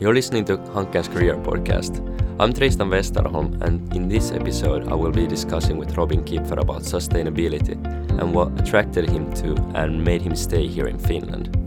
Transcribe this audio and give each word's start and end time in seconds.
You're 0.00 0.14
listening 0.14 0.46
to 0.46 0.56
Hanken's 0.56 1.08
Career 1.08 1.36
Podcast. 1.36 2.00
I'm 2.40 2.54
Tristan 2.54 2.88
Westerholm, 2.88 3.60
and 3.60 3.94
in 3.94 4.08
this 4.08 4.30
episode, 4.32 4.88
I 4.88 4.94
will 4.94 5.10
be 5.10 5.26
discussing 5.26 5.76
with 5.76 5.94
Robin 5.98 6.24
Kipfer 6.24 6.58
about 6.58 6.84
sustainability 6.84 7.76
and 8.18 8.32
what 8.32 8.58
attracted 8.58 9.10
him 9.10 9.30
to 9.34 9.54
and 9.74 10.02
made 10.02 10.22
him 10.22 10.34
stay 10.34 10.66
here 10.66 10.86
in 10.88 10.98
Finland. 10.98 11.59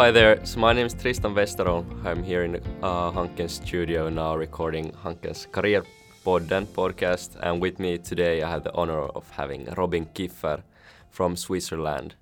Hi 0.00 0.10
there, 0.10 0.42
so 0.46 0.58
my 0.58 0.72
name 0.72 0.86
is 0.86 0.94
Tristan 0.94 1.34
Westerholm. 1.34 1.84
I'm 2.06 2.22
here 2.22 2.42
in 2.42 2.56
uh, 2.82 3.10
Hanken's 3.10 3.52
studio 3.52 4.08
now 4.08 4.34
recording 4.34 4.92
Hanken's 5.04 5.44
Career 5.52 5.84
Podden 6.24 6.64
podcast, 6.64 7.36
and 7.42 7.60
with 7.60 7.78
me 7.78 7.98
today 7.98 8.42
I 8.42 8.48
have 8.48 8.64
the 8.64 8.72
honor 8.72 9.02
of 9.02 9.28
having 9.32 9.66
Robin 9.76 10.06
Kipfer 10.06 10.62
from 11.10 11.36
Switzerland. 11.36 12.14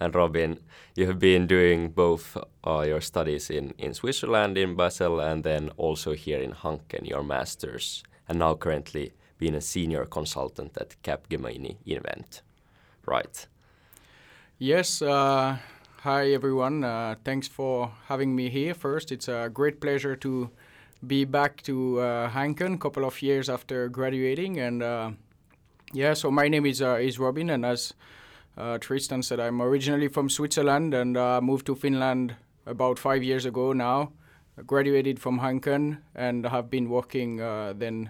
And 0.00 0.12
Robin, 0.12 0.58
you 0.96 1.06
have 1.06 1.20
been 1.20 1.46
doing 1.46 1.90
both 1.90 2.36
uh, 2.66 2.80
your 2.80 3.00
studies 3.00 3.48
in, 3.48 3.74
in 3.78 3.94
Switzerland, 3.94 4.58
in 4.58 4.74
Basel, 4.74 5.20
and 5.20 5.44
then 5.44 5.70
also 5.76 6.14
here 6.14 6.42
in 6.42 6.50
Hanken, 6.50 7.08
your 7.08 7.22
masters, 7.22 8.02
and 8.28 8.40
now 8.40 8.54
currently 8.54 9.12
being 9.38 9.54
a 9.54 9.60
senior 9.60 10.04
consultant 10.04 10.76
at 10.78 10.96
Capgemini 11.04 11.76
Invent. 11.86 12.42
Right. 13.06 13.46
Yes, 14.58 15.00
uh, 15.00 15.58
Hi 16.04 16.32
everyone, 16.32 16.82
uh, 16.82 17.16
thanks 17.24 17.46
for 17.46 17.92
having 18.06 18.34
me 18.34 18.48
here. 18.48 18.72
First, 18.72 19.12
it's 19.12 19.28
a 19.28 19.50
great 19.52 19.82
pleasure 19.82 20.16
to 20.16 20.48
be 21.06 21.26
back 21.26 21.60
to 21.64 22.00
uh, 22.00 22.30
Hanken 22.30 22.76
a 22.76 22.78
couple 22.78 23.04
of 23.04 23.20
years 23.20 23.50
after 23.50 23.86
graduating. 23.90 24.58
And 24.58 24.82
uh, 24.82 25.10
yeah, 25.92 26.14
so 26.14 26.30
my 26.30 26.48
name 26.48 26.64
is 26.64 26.80
uh, 26.80 26.94
is 26.94 27.18
Robin, 27.18 27.50
and 27.50 27.66
as 27.66 27.92
uh, 28.56 28.78
Tristan 28.78 29.22
said, 29.22 29.40
I'm 29.40 29.60
originally 29.60 30.08
from 30.08 30.30
Switzerland 30.30 30.94
and 30.94 31.18
uh, 31.18 31.42
moved 31.42 31.66
to 31.66 31.74
Finland 31.74 32.34
about 32.64 32.98
five 32.98 33.22
years 33.22 33.44
ago 33.44 33.74
now. 33.74 34.12
I 34.56 34.62
graduated 34.62 35.18
from 35.18 35.40
Hanken 35.40 35.98
and 36.14 36.46
have 36.46 36.70
been 36.70 36.88
working 36.88 37.36
then 37.78 38.08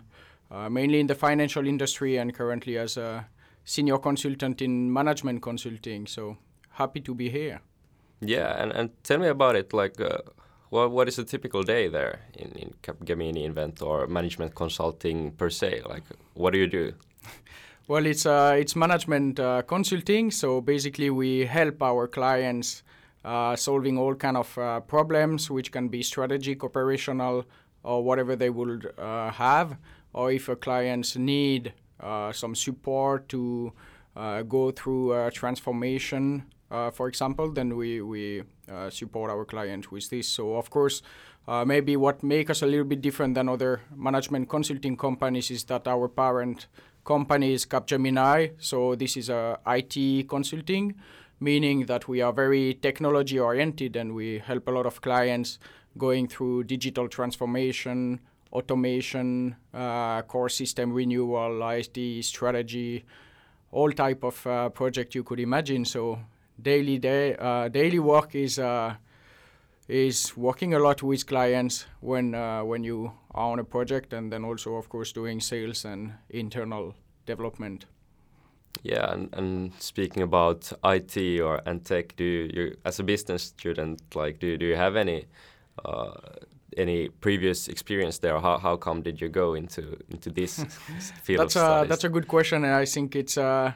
mainly 0.70 1.00
in 1.00 1.08
the 1.08 1.16
financial 1.16 1.66
industry 1.66 2.19
and 2.19 2.32
currently 2.32 2.78
as 2.78 2.97
a 2.97 3.27
senior 3.64 3.98
consultant 3.98 4.62
in 4.62 4.92
management 4.92 5.42
consulting. 5.42 6.06
So 6.06 6.36
happy 6.75 7.00
to 7.00 7.16
be 7.16 7.28
here. 7.30 7.60
Yeah, 8.20 8.62
and, 8.62 8.72
and 8.72 8.90
tell 9.02 9.18
me 9.18 9.28
about 9.28 9.56
it. 9.56 9.72
Like, 9.72 10.00
uh, 10.00 10.18
what 10.68 10.90
what 10.90 11.08
is 11.08 11.18
a 11.18 11.24
typical 11.24 11.62
day 11.62 11.88
there 11.88 12.20
in 12.36 12.52
in 12.52 12.74
Capgemini 12.82 13.44
Invent 13.44 13.82
or 13.82 14.06
management 14.06 14.54
consulting 14.54 15.32
per 15.32 15.50
se? 15.50 15.82
Like, 15.86 16.04
what 16.34 16.52
do 16.52 16.58
you 16.58 16.66
do? 16.66 16.92
well, 17.88 18.06
it's 18.06 18.26
uh, 18.26 18.54
it's 18.58 18.76
management 18.76 19.41
uh, 19.41 19.62
consulting. 19.62 20.30
So 20.30 20.60
basically, 20.60 21.10
we 21.10 21.46
help 21.46 21.82
our 21.82 22.06
clients 22.06 22.82
uh, 23.24 23.56
solving 23.56 23.98
all 23.98 24.14
kind 24.14 24.36
of 24.36 24.56
uh, 24.58 24.80
problems, 24.80 25.50
which 25.50 25.72
can 25.72 25.88
be 25.88 26.02
strategic, 26.02 26.62
operational, 26.64 27.44
or 27.82 28.04
whatever 28.04 28.36
they 28.36 28.50
would 28.50 28.92
uh, 28.98 29.30
have. 29.30 29.76
Or 30.12 30.32
if 30.32 30.48
a 30.48 30.56
clients 30.56 31.16
need 31.16 31.72
uh, 32.00 32.32
some 32.32 32.54
support 32.54 33.28
to 33.28 33.72
uh, 34.16 34.42
go 34.42 34.70
through 34.70 35.12
a 35.12 35.30
transformation 35.30 36.44
uh, 36.70 36.90
for 36.90 37.08
example, 37.08 37.50
then 37.50 37.76
we, 37.76 38.00
we 38.00 38.42
uh, 38.70 38.90
support 38.90 39.30
our 39.30 39.44
client 39.44 39.90
with 39.90 40.08
this. 40.10 40.28
So, 40.28 40.54
of 40.56 40.70
course, 40.70 41.02
uh, 41.48 41.64
maybe 41.64 41.96
what 41.96 42.22
makes 42.22 42.50
us 42.50 42.62
a 42.62 42.66
little 42.66 42.84
bit 42.84 43.00
different 43.00 43.34
than 43.34 43.48
other 43.48 43.80
management 43.94 44.48
consulting 44.48 44.96
companies 44.96 45.50
is 45.50 45.64
that 45.64 45.88
our 45.88 46.08
parent 46.08 46.66
company 47.04 47.52
is 47.54 47.66
Capgemini. 47.66 48.52
So, 48.58 48.94
this 48.94 49.16
is 49.16 49.28
a 49.28 49.58
IT 49.66 50.28
consulting, 50.28 50.94
meaning 51.41 51.86
that 51.86 52.06
we 52.06 52.20
are 52.22 52.32
very 52.32 52.75
technology 52.75 53.38
oriented 53.38 53.97
and 53.97 54.14
we 54.14 54.38
help 54.38 54.69
a 54.69 54.70
lot 54.70 54.86
of 54.86 55.00
clients 55.00 55.59
going 55.98 56.28
through 56.28 56.64
digital 56.64 57.09
transformation, 57.09 58.20
automation, 58.53 59.56
uh, 59.75 60.22
core 60.22 60.48
system 60.48 60.92
renewal, 60.92 61.69
ISD 61.69 62.22
strategy, 62.22 63.04
all 63.72 63.91
type 63.91 64.22
of 64.22 64.47
uh, 64.47 64.69
project 64.69 65.14
you 65.14 65.25
could 65.25 65.41
imagine. 65.41 65.84
So 65.84 66.19
daily 66.62 66.98
day 66.98 67.37
uh, 67.37 67.69
daily 67.69 67.98
work 67.98 68.34
is 68.34 68.59
uh, 68.59 68.94
is 69.88 70.37
working 70.37 70.75
a 70.75 70.78
lot 70.78 71.03
with 71.03 71.26
clients 71.26 71.87
when 72.00 72.34
uh, 72.34 72.62
when 72.62 72.84
you 72.84 73.12
are 73.34 73.53
on 73.53 73.59
a 73.59 73.65
project, 73.65 74.12
and 74.12 74.32
then 74.32 74.44
also 74.44 74.75
of 74.75 74.88
course 74.88 75.12
doing 75.12 75.41
sales 75.41 75.84
and 75.84 76.12
internal 76.28 76.94
development. 77.26 77.87
Yeah, 78.82 79.12
and, 79.12 79.34
and 79.34 79.72
speaking 79.78 80.22
about 80.22 80.72
IT 80.84 81.41
or 81.41 81.60
and 81.66 81.84
tech, 81.84 82.16
do 82.16 82.25
you, 82.25 82.50
you 82.54 82.77
as 82.84 83.00
a 83.00 83.03
business 83.03 83.42
student 83.42 84.00
like 84.15 84.38
do 84.38 84.56
do 84.56 84.66
you 84.66 84.77
have 84.77 84.97
any 84.97 85.27
uh, 85.84 86.12
any 86.77 87.09
previous 87.09 87.69
experience 87.69 88.19
there? 88.19 88.38
How 88.38 88.59
how 88.59 88.77
come 88.77 89.03
did 89.03 89.21
you 89.21 89.28
go 89.28 89.54
into 89.54 89.97
into 90.09 90.31
this 90.31 90.65
field? 91.22 91.41
That's 91.41 91.56
a 91.56 91.84
that's 91.88 92.04
a 92.04 92.09
good 92.09 92.28
question, 92.28 92.65
and 92.65 92.75
I 92.75 92.84
think 92.84 93.16
it's. 93.16 93.37
Uh, 93.37 93.72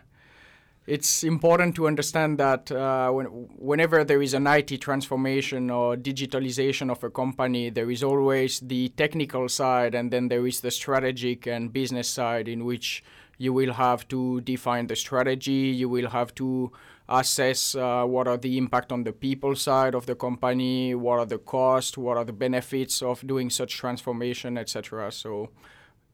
it's 0.86 1.24
important 1.24 1.74
to 1.76 1.86
understand 1.86 2.38
that 2.38 2.70
uh, 2.70 3.10
when, 3.10 3.26
whenever 3.56 4.04
there 4.04 4.20
is 4.20 4.34
an 4.34 4.46
IT 4.46 4.80
transformation 4.82 5.70
or 5.70 5.96
digitalization 5.96 6.90
of 6.90 7.02
a 7.02 7.10
company, 7.10 7.70
there 7.70 7.90
is 7.90 8.02
always 8.02 8.60
the 8.60 8.90
technical 8.90 9.48
side 9.48 9.94
and 9.94 10.10
then 10.10 10.28
there 10.28 10.46
is 10.46 10.60
the 10.60 10.70
strategic 10.70 11.46
and 11.46 11.72
business 11.72 12.08
side 12.08 12.48
in 12.48 12.64
which 12.64 13.02
you 13.38 13.52
will 13.52 13.72
have 13.72 14.06
to 14.08 14.40
define 14.42 14.86
the 14.86 14.96
strategy, 14.96 15.72
you 15.74 15.88
will 15.88 16.10
have 16.10 16.34
to 16.34 16.70
assess 17.08 17.74
uh, 17.74 18.04
what 18.04 18.28
are 18.28 18.36
the 18.36 18.56
impact 18.56 18.92
on 18.92 19.04
the 19.04 19.12
people 19.12 19.56
side 19.56 19.94
of 19.94 20.06
the 20.06 20.14
company, 20.14 20.94
what 20.94 21.18
are 21.18 21.26
the 21.26 21.38
costs, 21.38 21.98
what 21.98 22.16
are 22.16 22.24
the 22.24 22.32
benefits 22.32 23.02
of 23.02 23.26
doing 23.26 23.50
such 23.50 23.76
transformation, 23.76 24.56
etc. 24.56 25.10
So, 25.10 25.50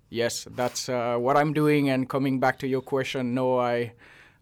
yes, 0.09 0.47
that's 0.51 0.89
uh, 0.89 1.17
what 1.17 1.37
I'm 1.37 1.53
doing. 1.53 1.91
And 1.91 2.09
coming 2.09 2.41
back 2.41 2.59
to 2.61 2.67
your 2.67 2.81
question, 2.81 3.35
no, 3.35 3.59
I 3.59 3.93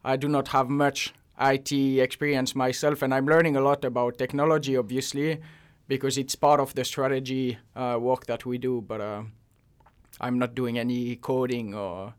I 0.04 0.16
do 0.16 0.28
not 0.28 0.48
have 0.48 0.68
much 0.68 1.14
IT 1.40 1.72
experience 1.72 2.54
myself, 2.54 3.02
and 3.02 3.14
I'm 3.14 3.26
learning 3.26 3.56
a 3.56 3.60
lot 3.60 3.84
about 3.84 4.18
technology, 4.18 4.76
obviously, 4.76 5.40
because 5.86 6.18
it's 6.18 6.34
part 6.34 6.60
of 6.60 6.74
the 6.74 6.84
strategy 6.84 7.58
uh, 7.76 7.98
work 8.00 8.26
that 8.26 8.44
we 8.44 8.58
do. 8.58 8.80
But 8.80 9.00
uh, 9.00 9.22
I'm 10.20 10.38
not 10.38 10.54
doing 10.54 10.78
any 10.78 11.16
coding 11.16 11.74
or 11.74 12.14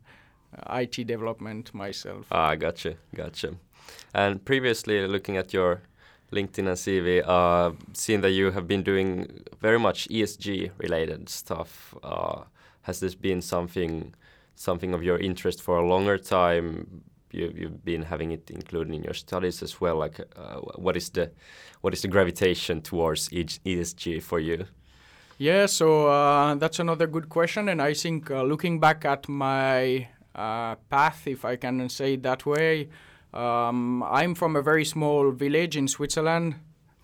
uh, 0.56 0.78
IT 0.78 1.06
development 1.06 1.74
myself. 1.74 2.26
Ah, 2.30 2.54
gotcha, 2.54 2.96
gotcha. 3.14 3.54
And 4.14 4.44
previously, 4.44 5.06
looking 5.06 5.36
at 5.36 5.52
your 5.52 5.82
LinkedIn 6.32 6.58
and 6.58 6.68
CV, 6.68 7.22
uh, 7.26 7.72
seeing 7.92 8.20
that 8.20 8.30
you 8.30 8.50
have 8.52 8.66
been 8.66 8.82
doing 8.82 9.42
very 9.60 9.78
much 9.78 10.08
ESG 10.08 10.70
related 10.78 11.28
stuff, 11.28 11.94
uh, 12.02 12.42
has 12.82 13.00
this 13.00 13.14
been 13.14 13.40
something 13.40 14.14
something 14.54 14.92
of 14.92 15.02
your 15.02 15.18
interest 15.18 15.62
for 15.62 15.78
a 15.78 15.86
longer 15.86 16.18
time? 16.18 17.02
You, 17.32 17.52
you've 17.56 17.84
been 17.84 18.02
having 18.02 18.32
it 18.32 18.50
included 18.50 18.94
in 18.94 19.02
your 19.02 19.14
studies 19.14 19.62
as 19.62 19.80
well. 19.80 19.96
Like, 19.96 20.20
uh, 20.36 20.60
what 20.76 20.96
is 20.96 21.10
the 21.10 21.30
what 21.80 21.92
is 21.94 22.02
the 22.02 22.08
gravitation 22.08 22.82
towards 22.82 23.28
ESG 23.30 24.22
for 24.22 24.38
you? 24.38 24.66
Yeah, 25.38 25.66
so 25.66 26.08
uh, 26.08 26.54
that's 26.56 26.80
another 26.80 27.06
good 27.06 27.30
question, 27.30 27.70
and 27.70 27.80
I 27.80 27.94
think 27.94 28.30
uh, 28.30 28.42
looking 28.42 28.78
back 28.78 29.06
at 29.06 29.26
my 29.26 30.08
uh, 30.34 30.74
path, 30.90 31.26
if 31.26 31.46
I 31.46 31.56
can 31.56 31.88
say 31.88 32.14
it 32.14 32.22
that 32.24 32.44
way, 32.44 32.90
um, 33.32 34.02
I'm 34.02 34.34
from 34.34 34.54
a 34.56 34.62
very 34.62 34.84
small 34.84 35.30
village 35.30 35.76
in 35.76 35.88
Switzerland. 35.88 36.56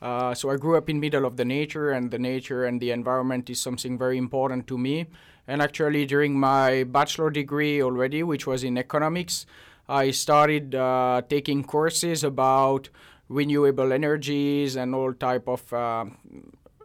Uh, 0.02 0.34
so 0.34 0.50
I 0.50 0.56
grew 0.56 0.76
up 0.76 0.90
in 0.90 1.00
middle 1.00 1.24
of 1.24 1.38
the 1.38 1.44
nature, 1.46 1.90
and 1.90 2.10
the 2.10 2.18
nature 2.18 2.64
and 2.64 2.78
the 2.80 2.90
environment 2.90 3.48
is 3.48 3.58
something 3.58 3.96
very 3.96 4.18
important 4.18 4.66
to 4.66 4.76
me. 4.76 5.06
And 5.48 5.62
actually, 5.62 6.04
during 6.04 6.38
my 6.38 6.84
bachelor 6.84 7.30
degree 7.30 7.82
already, 7.82 8.22
which 8.22 8.46
was 8.46 8.64
in 8.64 8.76
economics, 8.76 9.46
I 9.88 10.10
started 10.10 10.74
uh, 10.74 11.22
taking 11.28 11.64
courses 11.64 12.24
about 12.24 12.88
renewable 13.28 13.92
energies 13.92 14.76
and 14.76 14.94
all 14.94 15.12
type 15.12 15.48
of 15.48 15.72
uh, 15.72 16.06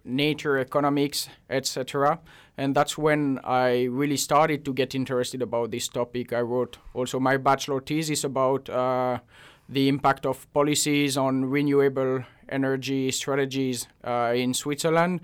nature 0.04 0.58
economics, 0.58 1.30
etc. 1.50 2.20
And 2.58 2.76
that's 2.76 2.98
when 2.98 3.40
I 3.44 3.84
really 3.86 4.18
started 4.18 4.66
to 4.66 4.74
get 4.74 4.94
interested 4.94 5.42
about 5.42 5.72
this 5.72 5.88
topic. 5.88 6.34
I 6.34 6.42
wrote 6.42 6.78
also 6.94 7.20
my 7.20 7.38
bachelor 7.38 7.82
thesis 7.82 8.24
about 8.24 8.70
uh, 8.70 9.20
the 9.70 9.88
impact 9.88 10.26
of 10.26 10.52
policies 10.54 11.18
on 11.18 11.46
renewable 11.46 12.24
energy 12.50 13.12
strategies 13.12 13.88
uh, 14.04 14.34
in 14.36 14.54
Switzerland. 14.54 15.22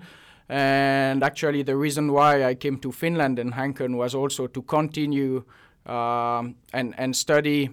And 0.48 1.22
actually, 1.22 1.62
the 1.62 1.76
reason 1.76 2.12
why 2.12 2.44
I 2.44 2.54
came 2.54 2.78
to 2.78 2.90
Finland 2.90 3.38
and 3.38 3.52
Hanken 3.52 3.96
was 3.96 4.14
also 4.14 4.46
to 4.46 4.62
continue 4.62 5.44
um, 5.88 6.56
and 6.72 6.94
and 6.98 7.16
study 7.16 7.70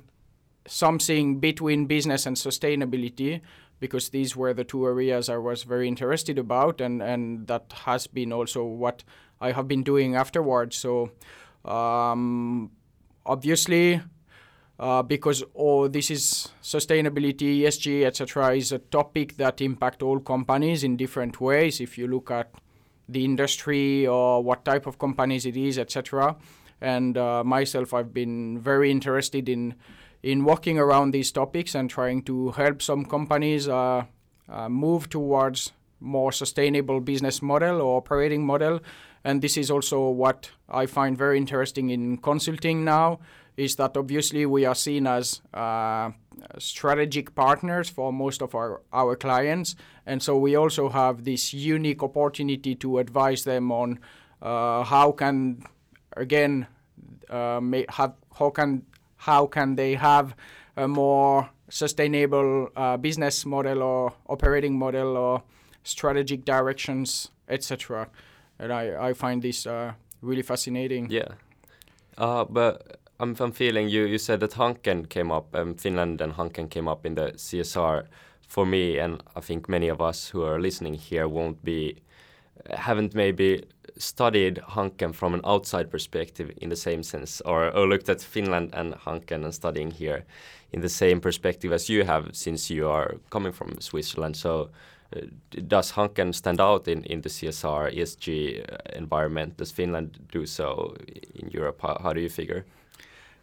something 0.68 1.40
between 1.40 1.86
business 1.86 2.26
and 2.26 2.36
sustainability 2.36 3.42
because 3.80 4.10
these 4.10 4.36
were 4.36 4.54
the 4.54 4.64
two 4.64 4.86
areas 4.86 5.30
I 5.30 5.38
was 5.38 5.64
very 5.64 5.88
interested 5.88 6.40
about, 6.40 6.82
and 6.82 7.02
and 7.04 7.48
that 7.48 7.74
has 7.86 8.08
been 8.08 8.32
also 8.34 8.64
what 8.64 9.04
I 9.42 9.52
have 9.52 9.68
been 9.68 9.84
doing 9.84 10.16
afterwards. 10.16 10.78
So 10.78 11.12
um, 11.66 12.72
obviously. 13.26 14.02
Uh, 14.78 15.02
because 15.02 15.42
all 15.54 15.88
this 15.88 16.12
is 16.12 16.50
sustainability, 16.62 17.62
ESG, 17.62 18.04
etc., 18.04 18.58
is 18.58 18.74
a 18.74 18.80
topic 18.80 19.38
that 19.38 19.62
impact 19.62 20.04
all 20.04 20.20
companies 20.20 20.84
in 20.84 20.98
different 20.98 21.40
ways. 21.40 21.80
If 21.80 21.98
you 21.98 22.10
look 22.10 22.30
at 22.30 22.52
the 23.08 23.24
industry 23.24 24.06
or 24.06 24.44
what 24.44 24.66
type 24.66 24.86
of 24.86 25.00
companies 25.00 25.46
it 25.46 25.56
is, 25.56 25.78
etc. 25.78 26.36
And 26.86 27.18
uh, 27.18 27.44
myself, 27.44 27.94
I've 27.96 28.14
been 28.14 28.60
very 28.60 28.92
interested 28.92 29.50
in 29.50 29.74
in 30.22 30.44
working 30.44 30.80
around 30.80 31.12
these 31.12 31.32
topics 31.32 31.76
and 31.76 31.90
trying 31.90 32.22
to 32.24 32.52
help 32.52 32.82
some 32.82 33.06
companies 33.06 33.68
uh, 33.68 34.04
uh, 34.50 34.70
move 34.70 35.10
towards 35.10 35.72
more 36.00 36.32
sustainable 36.32 37.00
business 37.00 37.42
model 37.42 37.82
or 37.82 37.98
operating 37.98 38.46
model. 38.46 38.80
And 39.24 39.42
this 39.42 39.58
is 39.58 39.72
also 39.72 40.10
what 40.10 40.52
I 40.70 40.86
find 40.86 41.18
very 41.18 41.38
interesting 41.38 41.90
in 41.90 42.18
consulting 42.18 42.84
now 42.84 43.20
is 43.58 43.76
that 43.76 43.98
obviously 43.98 44.46
we 44.46 44.66
are 44.66 44.76
seen 44.76 45.08
as 45.08 45.42
uh, 45.54 46.12
strategic 46.58 47.34
partners 47.36 47.90
for 47.90 48.12
most 48.12 48.42
of 48.42 48.54
our, 48.56 48.82
our 48.92 49.16
clients. 49.16 49.76
And 50.06 50.22
so 50.22 50.38
we 50.38 50.56
also 50.56 50.90
have 50.90 51.24
this 51.24 51.54
unique 51.54 52.04
opportunity 52.04 52.76
to 52.76 52.98
advise 53.00 53.44
them 53.44 53.72
on 53.72 54.00
uh, 54.42 54.84
how 54.84 55.12
can, 55.12 55.64
again, 56.18 56.68
uh, 57.30 57.62
have, 57.90 58.14
how 58.38 58.50
can 58.50 58.84
how 59.18 59.48
can 59.48 59.76
they 59.76 59.96
have 59.96 60.36
a 60.78 60.88
more 60.88 61.50
sustainable 61.70 62.70
uh, 62.76 62.98
business 62.98 63.46
model 63.46 63.82
or 63.82 64.14
operating 64.28 64.78
model 64.78 65.18
or 65.18 65.44
strategic 65.84 66.46
directions, 66.46 67.30
etc. 67.48 68.08
And 68.60 68.72
I, 68.72 69.10
I 69.10 69.14
find 69.14 69.42
this 69.42 69.66
uh, 69.66 69.94
really 70.22 70.42
fascinating. 70.42 71.10
Yeah. 71.10 71.30
Uh, 72.18 72.46
but 72.46 73.00
I'm, 73.20 73.36
I'm 73.40 73.52
feeling 73.52 73.90
you, 73.90 74.06
you 74.06 74.18
said 74.18 74.40
that 74.42 74.52
Hanken 74.52 75.10
came 75.10 75.32
up, 75.32 75.56
um, 75.56 75.76
Finland 75.76 76.22
and 76.22 76.34
Hanken 76.34 76.70
came 76.70 76.88
up 76.88 77.06
in 77.06 77.16
the 77.16 77.32
CSR 77.34 78.06
for 78.48 78.66
me, 78.66 78.98
and 79.00 79.24
I 79.36 79.40
think 79.40 79.68
many 79.68 79.88
of 79.88 80.02
us 80.02 80.30
who 80.30 80.44
are 80.44 80.60
listening 80.60 80.96
here 80.96 81.28
won't 81.28 81.64
be, 81.64 81.98
haven't 82.70 83.14
maybe 83.14 83.64
studied 83.98 84.58
Hanken 84.70 85.14
from 85.14 85.34
an 85.34 85.42
outside 85.46 85.90
perspective 85.90 86.52
in 86.58 86.70
the 86.70 86.76
same 86.76 87.04
sense, 87.04 87.42
or, 87.42 87.76
or 87.76 87.88
looked 87.88 88.10
at 88.10 88.22
Finland 88.22 88.72
and 88.74 88.94
Hanken 88.94 89.44
and 89.44 89.54
studying 89.54 89.92
here 89.92 90.26
in 90.72 90.82
the 90.82 90.90
same 90.90 91.22
perspective 91.22 91.72
as 91.72 91.90
you 91.90 92.04
have, 92.04 92.36
since 92.36 92.70
you 92.70 92.90
are 92.90 93.16
coming 93.30 93.52
from 93.52 93.80
Switzerland. 93.80 94.36
So, 94.36 94.70
uh, 95.16 95.22
does 95.68 95.92
Hanken 95.92 96.34
stand 96.34 96.60
out 96.60 96.88
in, 96.88 97.04
in 97.04 97.22
the 97.22 97.30
CSR 97.30 97.96
ESG 97.96 98.72
uh, 98.72 98.78
environment? 98.98 99.58
Does 99.58 99.72
Finland 99.72 100.20
do 100.32 100.46
so 100.46 100.96
in 101.36 101.50
Europe? 101.52 101.80
How, 101.82 101.98
how 102.02 102.14
do 102.14 102.22
you 102.22 102.30
figure? 102.30 102.66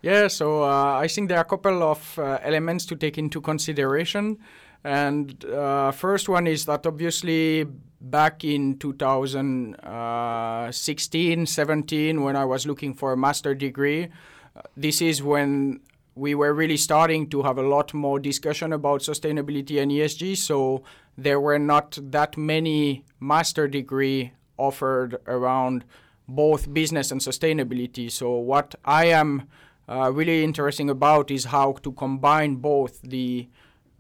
Yeah, 0.02 0.26
so 0.26 0.64
uh, 0.64 0.98
I 0.98 1.06
think 1.06 1.28
there 1.28 1.38
are 1.38 1.42
a 1.42 1.48
couple 1.48 1.82
of 1.82 2.18
uh, 2.18 2.38
elements 2.42 2.84
to 2.86 2.96
take 2.96 3.18
into 3.18 3.40
consideration. 3.40 4.38
And 4.84 5.44
uh, 5.44 5.92
first 5.92 6.28
one 6.28 6.48
is 6.48 6.66
that 6.66 6.86
obviously 6.86 7.66
back 8.02 8.44
in 8.44 8.78
2016, 8.78 11.46
17, 11.46 12.22
when 12.22 12.36
I 12.36 12.44
was 12.44 12.66
looking 12.66 12.94
for 12.94 13.12
a 13.12 13.16
master 13.16 13.54
degree, 13.54 14.08
uh, 14.56 14.62
this 14.76 15.00
is 15.00 15.22
when 15.22 15.80
we 16.14 16.34
were 16.34 16.52
really 16.52 16.76
starting 16.76 17.28
to 17.30 17.42
have 17.42 17.56
a 17.56 17.62
lot 17.62 17.94
more 17.94 18.18
discussion 18.18 18.72
about 18.72 19.00
sustainability 19.00 19.80
and 19.80 19.90
ESG. 19.90 20.36
So 20.36 20.82
there 21.16 21.40
were 21.40 21.58
not 21.58 21.98
that 22.02 22.36
many 22.36 23.04
master 23.18 23.66
degree 23.66 24.32
offered 24.58 25.16
around 25.26 25.84
both 26.28 26.72
business 26.72 27.10
and 27.10 27.20
sustainability. 27.20 28.10
So 28.10 28.32
what 28.32 28.74
I 28.84 29.06
am 29.06 29.48
uh, 29.88 30.12
really 30.12 30.44
interesting 30.44 30.90
about 30.90 31.30
is 31.30 31.46
how 31.46 31.72
to 31.82 31.92
combine 31.92 32.56
both 32.56 33.00
the 33.02 33.48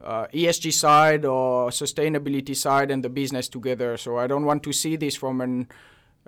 uh, 0.04 0.26
ESG 0.32 0.72
side 0.72 1.24
or 1.24 1.70
sustainability 1.70 2.56
side 2.56 2.90
and 2.90 3.04
the 3.04 3.08
business 3.08 3.48
together. 3.48 3.96
So 3.96 4.18
I 4.18 4.26
don't 4.26 4.44
want 4.44 4.62
to 4.64 4.72
see 4.72 4.96
this 4.96 5.16
from 5.16 5.40
an 5.40 5.68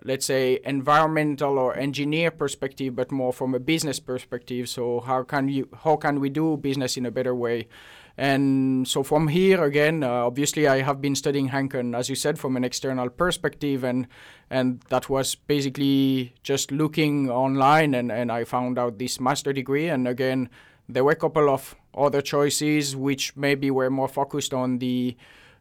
let's 0.03 0.27
say 0.27 0.59
environmental 0.65 1.59
or 1.59 1.77
engineer 1.77 2.31
perspective 2.31 2.97
but 2.97 3.13
more 3.13 3.33
from 3.33 3.55
a 3.55 3.61
business 3.61 4.01
perspective. 4.01 4.69
So 4.69 5.01
how 5.01 5.23
can 5.23 5.49
you 5.49 5.69
how 5.85 5.97
can 5.97 6.21
we 6.21 6.31
do 6.31 6.57
business 6.57 6.97
in 6.97 7.07
a 7.07 7.11
better 7.11 7.35
way? 7.35 7.69
And 8.17 8.87
so 8.87 9.03
from 9.03 9.29
here 9.29 9.65
again 9.65 10.05
uh, 10.05 10.27
obviously 10.27 10.69
i 10.69 10.83
have 10.83 11.01
been 11.01 11.17
studying 11.17 11.49
hanken 11.49 11.97
as 11.99 12.09
you 12.09 12.15
said 12.15 12.39
from 12.39 12.57
an 12.57 12.63
external 12.63 13.11
perspective 13.11 13.83
and 13.83 14.07
and 14.49 14.81
that 14.89 15.11
was 15.11 15.35
basically 15.35 16.33
just 16.45 16.71
looking 16.71 17.29
online 17.29 17.93
and 17.93 18.13
and 18.13 18.31
i 18.31 18.45
found 18.45 18.79
out 18.79 18.99
this 18.99 19.19
master 19.19 19.53
degree. 19.53 19.89
And 19.89 20.07
again 20.07 20.49
there 20.89 21.03
were 21.03 21.13
a 21.13 21.17
couple 21.17 21.49
of 21.49 21.75
other 21.97 22.21
choices 22.21 22.97
which 22.97 23.37
maybe 23.37 23.71
were 23.71 23.91
more 23.91 24.09
focused 24.09 24.53
on 24.53 24.79
the 24.79 25.17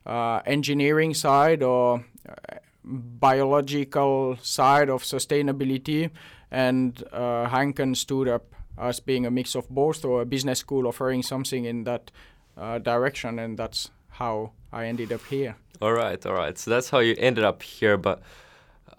uh, 0.05 0.41
engineering 0.45 1.13
side 1.13 1.63
or 1.63 2.03
uh, 2.27 2.55
biological 2.83 4.37
side 4.41 4.89
of 4.89 5.03
sustainability, 5.03 6.09
and 6.51 7.03
uh, 7.13 7.47
Hanken 7.47 7.95
stood 7.95 8.27
up 8.27 8.53
as 8.77 8.99
being 8.99 9.25
a 9.25 9.31
mix 9.31 9.55
of 9.55 9.69
both, 9.69 10.03
or 10.03 10.21
a 10.21 10.25
business 10.25 10.59
school 10.59 10.87
offering 10.87 11.21
something 11.21 11.65
in 11.65 11.83
that 11.83 12.11
uh, 12.57 12.79
direction, 12.79 13.39
and 13.39 13.57
that's 13.57 13.91
how 14.09 14.51
I 14.71 14.85
ended 14.85 15.11
up 15.11 15.21
here. 15.29 15.55
All 15.81 15.93
right, 15.93 16.23
all 16.25 16.33
right. 16.33 16.57
So 16.57 16.71
that's 16.71 16.89
how 16.89 16.99
you 16.99 17.15
ended 17.17 17.43
up 17.43 17.63
here, 17.63 17.97
but 17.97 18.21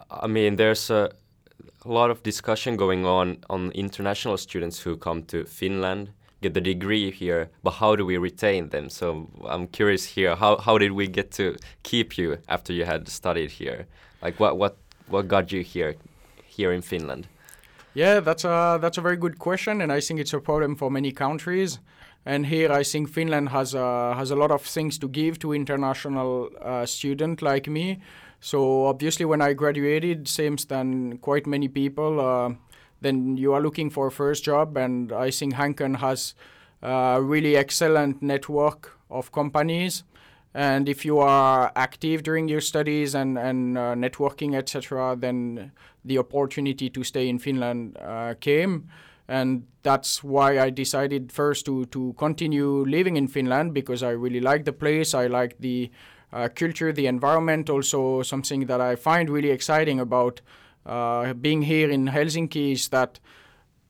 I 0.09 0.27
mean, 0.27 0.55
there's 0.55 0.89
a 0.89 1.11
a 1.85 1.91
lot 1.91 2.09
of 2.09 2.23
discussion 2.23 2.75
going 2.77 3.05
on 3.05 3.37
on 3.49 3.71
international 3.71 4.37
students 4.37 4.79
who 4.79 4.97
come 4.97 5.23
to 5.23 5.45
Finland, 5.45 6.11
get 6.45 6.53
the 6.53 6.61
degree 6.73 7.11
here, 7.11 7.49
but 7.63 7.73
how 7.81 7.95
do 7.99 8.03
we 8.05 8.17
retain 8.29 8.69
them? 8.69 8.89
So 8.89 9.03
I'm 9.53 9.67
curious 9.67 10.03
here, 10.15 10.35
how, 10.35 10.57
how 10.65 10.77
did 10.77 10.91
we 10.91 11.07
get 11.07 11.27
to 11.39 11.45
keep 11.83 12.17
you 12.19 12.37
after 12.47 12.71
you 12.77 12.85
had 12.85 13.07
studied 13.09 13.51
here? 13.51 13.79
Like 14.23 14.39
what, 14.41 14.53
what, 14.61 14.73
what 15.07 15.27
got 15.27 15.51
you 15.51 15.61
here, 15.73 15.95
here 16.57 16.71
in 16.77 16.81
Finland? 16.81 17.27
Yeah, 17.93 18.19
that's 18.19 18.45
a, 18.45 18.77
that's 18.81 18.97
a 18.97 19.01
very 19.01 19.17
good 19.17 19.37
question, 19.39 19.81
and 19.81 19.91
I 19.91 20.01
think 20.01 20.19
it's 20.19 20.33
a 20.33 20.39
problem 20.39 20.75
for 20.75 20.91
many 20.91 21.11
countries. 21.11 21.79
And 22.25 22.45
here, 22.45 22.71
I 22.81 22.83
think 22.83 23.09
Finland 23.09 23.49
has 23.49 23.73
a, 23.75 24.13
has 24.15 24.31
a 24.31 24.35
lot 24.35 24.51
of 24.51 24.61
things 24.61 24.97
to 24.99 25.07
give 25.07 25.37
to 25.39 25.53
international 25.53 26.49
uh, 26.61 26.85
student 26.85 27.41
like 27.41 27.67
me. 27.67 28.01
So 28.39 28.85
obviously, 28.85 29.25
when 29.25 29.41
I 29.41 29.53
graduated, 29.53 30.27
seems 30.27 30.65
than 30.65 31.17
quite 31.19 31.47
many 31.47 31.67
people, 31.67 32.19
uh, 32.19 32.49
then 33.01 33.37
you 33.37 33.53
are 33.53 33.61
looking 33.61 33.89
for 33.89 34.07
a 34.07 34.11
first 34.11 34.43
job, 34.43 34.77
and 34.77 35.11
I 35.11 35.31
think 35.31 35.55
Hanken 35.55 35.97
has 35.97 36.35
a 36.81 37.21
really 37.21 37.55
excellent 37.55 38.21
network 38.21 38.97
of 39.09 39.31
companies. 39.31 40.03
And 40.53 40.87
if 40.87 41.03
you 41.03 41.19
are 41.19 41.71
active 41.75 42.23
during 42.23 42.47
your 42.47 42.61
studies 42.61 43.13
and 43.13 43.37
and 43.37 43.77
uh, 43.77 43.93
networking, 43.95 44.55
etc., 44.55 45.15
then 45.19 45.71
the 46.05 46.17
opportunity 46.17 46.89
to 46.89 47.03
stay 47.03 47.27
in 47.27 47.39
Finland 47.39 47.97
uh, 47.97 48.35
came 48.39 48.87
and 49.27 49.65
that's 49.83 50.23
why 50.23 50.59
I 50.59 50.69
decided 50.69 51.31
first 51.31 51.65
to 51.65 51.85
to 51.85 52.13
continue 52.17 52.85
living 52.85 53.17
in 53.17 53.27
Finland 53.27 53.73
because 53.73 54.03
I 54.03 54.11
really 54.11 54.39
like 54.39 54.65
the 54.65 54.73
place. 54.73 55.13
I 55.13 55.27
like 55.27 55.57
the 55.59 55.91
uh, 56.31 56.49
culture, 56.49 56.91
the 56.91 57.07
environment, 57.07 57.69
also 57.69 58.21
something 58.21 58.67
that 58.67 58.81
I 58.81 58.95
find 58.95 59.29
really 59.29 59.51
exciting 59.51 59.99
about 59.99 60.41
uh, 60.85 61.33
being 61.33 61.61
here 61.61 61.89
in 61.89 62.07
Helsinki 62.07 62.73
is 62.73 62.89
that 62.89 63.19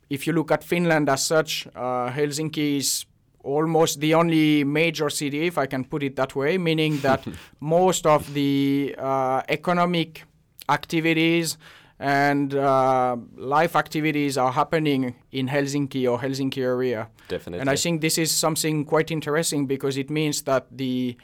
if 0.09 0.27
you 0.27 0.33
look 0.33 0.51
at 0.51 0.63
Finland 0.63 1.09
as 1.09 1.25
such, 1.25 1.67
uh, 1.75 2.09
Helsinki 2.09 2.77
is 2.77 3.05
almost 3.43 3.99
the 3.99 4.13
only 4.13 4.63
major 4.63 5.09
city, 5.09 5.45
if 5.45 5.57
I 5.57 5.67
can 5.67 5.85
put 5.85 6.03
it 6.03 6.15
that 6.15 6.35
way, 6.35 6.57
meaning 6.57 6.99
that 6.99 7.25
most 7.59 8.05
of 8.05 8.33
the 8.33 8.95
uh, 8.97 9.41
economic 9.49 10.23
activities 10.69 11.57
and 11.99 12.53
uh, 12.53 13.15
life 13.37 13.75
activities 13.75 14.37
are 14.37 14.51
happening 14.51 15.15
in 15.31 15.47
Helsinki 15.47 16.11
or 16.11 16.19
Helsinki 16.19 16.57
area. 16.57 17.07
Definitely. 17.29 17.61
And 17.61 17.69
I 17.69 17.75
think 17.75 18.01
this 18.01 18.17
is 18.17 18.31
something 18.31 18.83
quite 18.83 19.11
interesting 19.11 19.65
because 19.65 19.95
it 19.97 20.09
means 20.09 20.41
that 20.43 20.65
the 20.71 21.15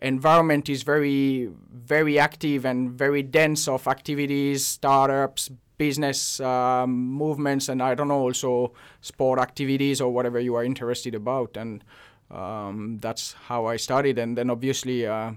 environment 0.00 0.68
is 0.68 0.82
very 0.82 1.50
very 1.72 2.18
active 2.18 2.64
and 2.64 2.90
very 2.92 3.22
dense 3.22 3.66
of 3.66 3.86
activities 3.88 4.64
startups 4.64 5.50
business 5.76 6.40
um, 6.40 6.90
movements 6.90 7.68
and 7.68 7.82
i 7.82 7.94
don't 7.94 8.08
know 8.08 8.20
also 8.20 8.72
sport 9.00 9.38
activities 9.38 10.00
or 10.00 10.12
whatever 10.12 10.40
you 10.40 10.54
are 10.54 10.64
interested 10.64 11.14
about. 11.14 11.56
And 11.56 11.84
um, 12.30 12.98
that's 13.00 13.34
how 13.46 13.66
i 13.66 13.76
started. 13.76 14.18
And 14.18 14.36
then 14.36 14.50
obviously 14.50 15.06
uh, 15.06 15.32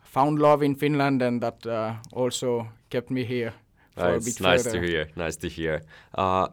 found 0.00 0.38
love 0.38 0.62
in 0.62 0.74
finland 0.74 1.22
and 1.22 1.40
that 1.42 1.66
uh, 1.66 1.94
also 2.12 2.68
kept 2.88 3.10
me 3.10 3.24
here 3.24 3.52
uh, 3.96 4.12
it's 4.16 4.40
nice. 4.40 4.64
further. 4.64 4.80
to 4.80 4.86
hear. 4.86 5.08
Nice 5.16 5.36
to 5.36 5.48
hear. 5.48 5.82
Uh, 6.14 6.48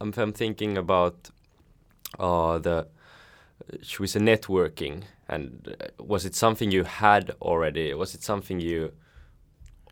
I'm, 0.00 0.12
I'm, 0.16 0.32
thinking 0.32 0.76
about 0.76 1.30
uh, 2.18 2.58
the 2.58 2.88
should 3.82 4.00
we 4.00 4.06
say 4.06 4.20
networking 4.20 5.04
And 5.32 5.74
uh, 5.80 6.04
was 6.12 6.24
it 6.24 6.34
something 6.34 6.70
you 6.70 6.84
had 6.84 7.24
already? 7.40 7.94
Was 7.94 8.14
it 8.14 8.22
something 8.22 8.60
you 8.60 8.92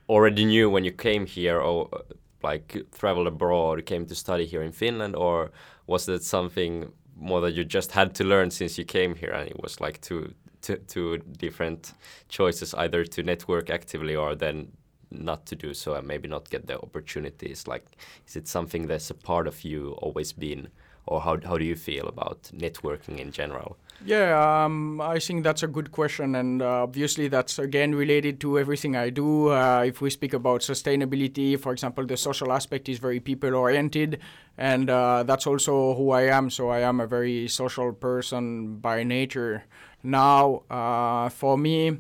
already 0.09 0.45
knew 0.45 0.71
when 0.71 0.85
you 0.85 0.93
came 0.93 1.27
here, 1.27 1.59
or 1.61 1.89
uh, 1.93 1.99
like 2.43 2.67
traveled 2.99 3.27
abroad, 3.27 3.87
came 3.87 4.05
to 4.07 4.15
study 4.15 4.47
here 4.47 4.63
in 4.63 4.73
Finland, 4.73 5.15
or 5.17 5.51
was 5.87 6.05
that 6.07 6.23
something 6.23 6.93
more 7.17 7.41
that 7.41 7.55
you 7.55 7.65
just 7.65 7.93
had 7.93 8.15
to 8.15 8.25
learn 8.25 8.51
since 8.51 8.79
you 8.79 8.85
came 8.85 9.15
here, 9.15 9.31
and 9.31 9.49
it 9.49 9.61
was 9.63 9.81
like 9.81 10.01
two 10.01 10.35
two, 10.63 10.77
two 10.87 11.19
different 11.39 11.95
choices, 12.29 12.75
either 12.75 13.05
to 13.05 13.23
network 13.23 13.71
actively 13.71 14.17
or 14.17 14.35
then 14.35 14.69
not 15.11 15.47
to 15.47 15.57
do 15.57 15.75
so 15.75 15.95
and 15.95 16.07
maybe 16.07 16.29
not 16.29 16.51
get 16.51 16.67
the 16.67 16.79
opportunities? 16.79 17.67
Like, 17.67 17.85
is 18.27 18.37
it 18.37 18.49
something 18.49 18.87
that's 18.87 19.11
a 19.11 19.15
part 19.15 19.47
of 19.49 19.65
you 19.65 19.93
always 20.03 20.33
been, 20.33 20.69
or 21.07 21.21
how 21.21 21.39
how 21.45 21.59
do 21.59 21.65
you 21.65 21.77
feel 21.77 22.09
about 22.09 22.51
networking 22.55 23.19
in 23.19 23.33
general? 23.33 23.77
Yeah, 24.03 24.65
um, 24.65 24.99
I 24.99 25.19
think 25.19 25.45
that's 25.45 25.63
a 25.63 25.67
good 25.67 25.93
question, 25.93 26.35
and 26.35 26.63
uh, 26.63 26.85
obviously 26.85 27.29
that's 27.29 27.59
again 27.59 27.95
related 27.95 28.41
to 28.41 28.59
everything 28.59 28.97
I 28.97 29.11
do. 29.11 29.51
Uh, 29.51 29.83
if 29.87 30.01
we 30.01 30.09
speak 30.09 30.33
about 30.33 30.63
sustainability, 30.63 31.61
for 31.61 31.73
example, 31.73 32.07
the 32.07 32.17
social 32.17 32.51
aspect 32.51 32.89
is 32.89 32.99
very 32.99 33.21
people-oriented, 33.21 34.19
and 34.57 34.89
uh, 34.89 35.23
that's 35.25 35.47
also 35.47 35.95
who 35.95 36.13
I 36.13 36.23
am. 36.23 36.49
So 36.49 36.71
I 36.71 36.81
am 36.81 37.01
a 37.01 37.07
very 37.07 37.47
social 37.49 37.93
person 37.93 38.77
by 38.77 39.03
nature. 39.05 39.65
Now, 40.03 40.63
uh, 40.71 41.29
for 41.29 41.59
me, 41.59 41.99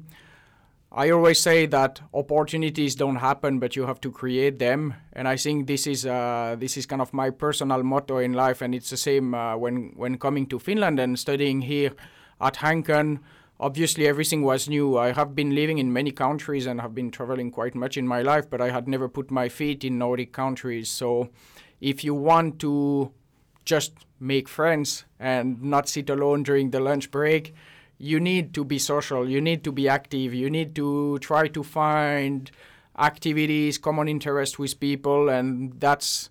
I 0.92 1.10
always 1.10 1.38
say 1.38 1.66
that 1.66 2.00
opportunities 2.12 2.96
don't 2.96 3.16
happen, 3.16 3.60
but 3.60 3.76
you 3.76 3.86
have 3.86 4.00
to 4.00 4.10
create 4.10 4.58
them. 4.58 4.94
And 5.12 5.28
I 5.28 5.36
think 5.36 5.68
this 5.68 5.86
is 5.86 6.04
uh, 6.04 6.56
this 6.58 6.76
is 6.76 6.84
kind 6.86 7.00
of 7.00 7.14
my 7.14 7.30
personal 7.30 7.84
motto 7.84 8.18
in 8.18 8.32
life, 8.32 8.60
and 8.60 8.74
it's 8.74 8.90
the 8.90 8.96
same 8.96 9.32
uh, 9.32 9.56
when 9.56 9.92
when 9.94 10.18
coming 10.18 10.46
to 10.46 10.58
Finland 10.58 10.98
and 10.98 11.16
studying 11.16 11.62
here 11.62 11.92
at 12.40 12.56
Hanken. 12.56 13.20
Obviously, 13.60 14.08
everything 14.08 14.42
was 14.42 14.68
new. 14.68 14.98
I 14.98 15.12
have 15.12 15.34
been 15.36 15.54
living 15.54 15.78
in 15.78 15.92
many 15.92 16.10
countries 16.10 16.66
and 16.66 16.80
have 16.80 16.94
been 16.94 17.10
traveling 17.10 17.52
quite 17.52 17.74
much 17.76 17.96
in 17.96 18.08
my 18.08 18.22
life, 18.22 18.50
but 18.50 18.60
I 18.60 18.70
had 18.70 18.88
never 18.88 19.08
put 19.08 19.30
my 19.30 19.48
feet 19.48 19.84
in 19.84 19.98
Nordic 19.98 20.32
countries. 20.32 20.90
So, 20.90 21.28
if 21.80 22.02
you 22.02 22.14
want 22.14 22.58
to 22.60 23.12
just 23.64 23.92
make 24.18 24.48
friends 24.48 25.04
and 25.20 25.62
not 25.62 25.88
sit 25.88 26.10
alone 26.10 26.42
during 26.42 26.70
the 26.70 26.80
lunch 26.80 27.10
break, 27.10 27.54
you 28.00 28.18
need 28.18 28.54
to 28.54 28.64
be 28.64 28.78
social, 28.78 29.28
you 29.28 29.42
need 29.42 29.62
to 29.62 29.70
be 29.70 29.86
active, 29.86 30.32
you 30.32 30.48
need 30.48 30.74
to 30.74 31.18
try 31.18 31.46
to 31.48 31.62
find 31.62 32.50
activities, 32.98 33.76
common 33.76 34.08
interest 34.08 34.58
with 34.58 34.80
people, 34.80 35.28
and 35.28 35.78
that's 35.78 36.30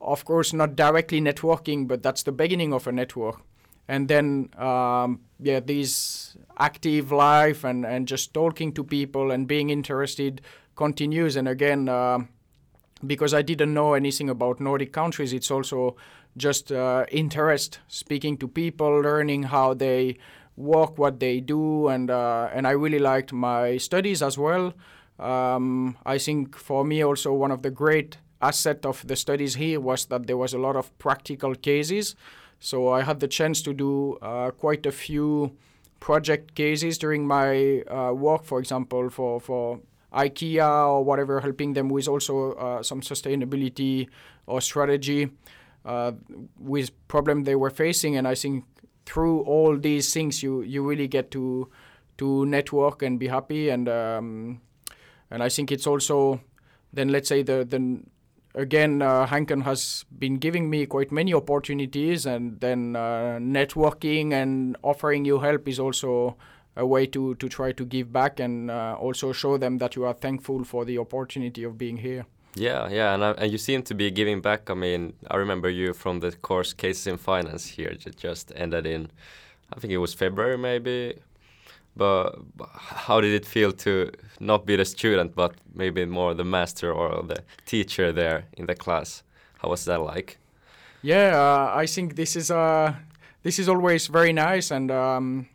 of 0.00 0.24
course 0.24 0.54
not 0.54 0.74
directly 0.76 1.20
networking, 1.20 1.86
but 1.86 2.02
that's 2.02 2.22
the 2.22 2.32
beginning 2.32 2.72
of 2.72 2.86
a 2.86 2.92
network. 2.92 3.42
And 3.88 4.08
then, 4.08 4.48
um, 4.56 5.20
yeah, 5.38 5.60
this 5.60 6.36
active 6.58 7.12
life 7.12 7.62
and, 7.64 7.84
and 7.84 8.08
just 8.08 8.32
talking 8.32 8.72
to 8.74 8.84
people 8.84 9.32
and 9.32 9.46
being 9.46 9.68
interested 9.68 10.40
continues. 10.76 11.36
And 11.36 11.48
again, 11.48 11.88
uh, 11.88 12.20
because 13.04 13.34
I 13.34 13.42
didn't 13.42 13.74
know 13.74 13.94
anything 13.94 14.30
about 14.30 14.60
Nordic 14.60 14.92
countries, 14.92 15.32
it's 15.32 15.50
also 15.50 15.96
just 16.36 16.70
uh, 16.70 17.04
interest, 17.10 17.80
speaking 17.88 18.38
to 18.38 18.48
people, 18.48 19.00
learning 19.00 19.42
how 19.44 19.74
they 19.74 20.18
work, 20.60 20.98
what 20.98 21.18
they 21.20 21.40
do, 21.40 21.88
and 21.88 22.10
uh, 22.10 22.48
and 22.52 22.66
I 22.66 22.72
really 22.72 22.98
liked 22.98 23.32
my 23.32 23.78
studies 23.78 24.22
as 24.22 24.36
well. 24.38 24.72
Um, 25.18 25.96
I 26.06 26.18
think 26.18 26.56
for 26.56 26.84
me 26.84 27.02
also 27.04 27.32
one 27.32 27.50
of 27.50 27.62
the 27.62 27.70
great 27.70 28.18
asset 28.40 28.86
of 28.86 29.06
the 29.06 29.16
studies 29.16 29.54
here 29.56 29.80
was 29.80 30.06
that 30.06 30.26
there 30.26 30.36
was 30.36 30.54
a 30.54 30.58
lot 30.58 30.76
of 30.76 30.96
practical 30.98 31.54
cases. 31.54 32.14
So 32.58 32.88
I 32.88 33.02
had 33.02 33.20
the 33.20 33.28
chance 33.28 33.62
to 33.62 33.72
do 33.72 34.18
uh, 34.22 34.50
quite 34.50 34.86
a 34.86 34.92
few 34.92 35.52
project 35.98 36.54
cases 36.54 36.98
during 36.98 37.26
my 37.26 37.82
uh, 37.82 38.12
work, 38.12 38.44
for 38.44 38.58
example, 38.58 39.10
for, 39.10 39.40
for 39.40 39.80
IKEA 40.12 40.88
or 40.88 41.04
whatever, 41.04 41.40
helping 41.40 41.74
them 41.74 41.88
with 41.88 42.08
also 42.08 42.52
uh, 42.52 42.82
some 42.82 43.00
sustainability 43.00 44.08
or 44.46 44.60
strategy 44.60 45.30
uh, 45.84 46.12
with 46.58 46.90
problem 47.08 47.44
they 47.44 47.54
were 47.56 47.70
facing. 47.70 48.16
And 48.16 48.26
I 48.26 48.34
think 48.34 48.64
through 49.10 49.40
all 49.40 49.76
these 49.76 50.14
things, 50.14 50.42
you 50.42 50.62
you 50.62 50.88
really 50.88 51.08
get 51.08 51.30
to 51.32 51.68
to 52.18 52.46
network 52.46 53.02
and 53.02 53.18
be 53.18 53.28
happy. 53.28 53.68
And 53.70 53.88
um, 53.88 54.60
and 55.30 55.42
I 55.42 55.48
think 55.48 55.72
it's 55.72 55.86
also 55.86 56.40
then 56.92 57.08
let's 57.08 57.28
say 57.28 57.42
the 57.42 57.64
the 57.64 58.00
again 58.54 59.02
uh, 59.02 59.26
Hanken 59.26 59.62
has 59.64 60.04
been 60.18 60.38
giving 60.38 60.70
me 60.70 60.86
quite 60.86 61.10
many 61.10 61.34
opportunities, 61.34 62.26
and 62.26 62.60
then 62.60 62.96
uh, 62.96 63.38
networking 63.40 64.32
and 64.32 64.76
offering 64.82 65.24
you 65.24 65.40
help 65.40 65.68
is 65.68 65.80
also 65.80 66.36
a 66.76 66.86
way 66.86 67.06
to 67.06 67.34
to 67.34 67.48
try 67.48 67.72
to 67.72 67.84
give 67.84 68.12
back 68.12 68.38
and 68.40 68.70
uh, 68.70 68.96
also 69.00 69.32
show 69.32 69.58
them 69.58 69.78
that 69.78 69.96
you 69.96 70.04
are 70.04 70.14
thankful 70.14 70.64
for 70.64 70.84
the 70.84 70.98
opportunity 70.98 71.64
of 71.64 71.76
being 71.76 71.96
here. 71.96 72.26
Yeah, 72.54 72.88
yeah, 72.88 73.14
and, 73.14 73.22
and 73.22 73.52
you 73.52 73.58
seem 73.58 73.82
to 73.84 73.94
be 73.94 74.10
giving 74.10 74.40
back. 74.40 74.70
I 74.70 74.74
mean, 74.74 75.12
I 75.30 75.36
remember 75.36 75.70
you 75.70 75.94
from 75.94 76.20
the 76.20 76.32
course 76.32 76.72
Cases 76.72 77.06
in 77.06 77.16
Finance 77.16 77.66
here, 77.66 77.96
that 78.04 78.16
just 78.16 78.52
ended 78.56 78.86
in, 78.86 79.10
I 79.72 79.78
think 79.78 79.92
it 79.92 79.98
was 79.98 80.14
February 80.14 80.58
maybe. 80.58 81.14
But 81.96 82.38
how 82.62 83.20
did 83.20 83.32
it 83.32 83.44
feel 83.44 83.72
to 83.72 84.10
not 84.38 84.64
be 84.64 84.76
the 84.76 84.84
student, 84.84 85.34
but 85.34 85.54
maybe 85.74 86.04
more 86.06 86.34
the 86.34 86.44
master 86.44 86.92
or 86.92 87.22
the 87.22 87.42
teacher 87.66 88.12
there 88.12 88.46
in 88.56 88.66
the 88.66 88.74
class? 88.74 89.22
How 89.58 89.68
was 89.68 89.84
that 89.84 90.00
like? 90.00 90.38
Yeah, 91.02 91.36
uh, 91.36 91.72
I 91.76 91.86
think 91.86 92.16
this 92.16 92.36
is 92.36 92.50
uh, 92.50 92.94
this 93.42 93.58
is 93.58 93.68
always 93.68 94.06
very 94.06 94.32
nice, 94.32 94.70
and 94.70 94.90
um, 94.90 95.48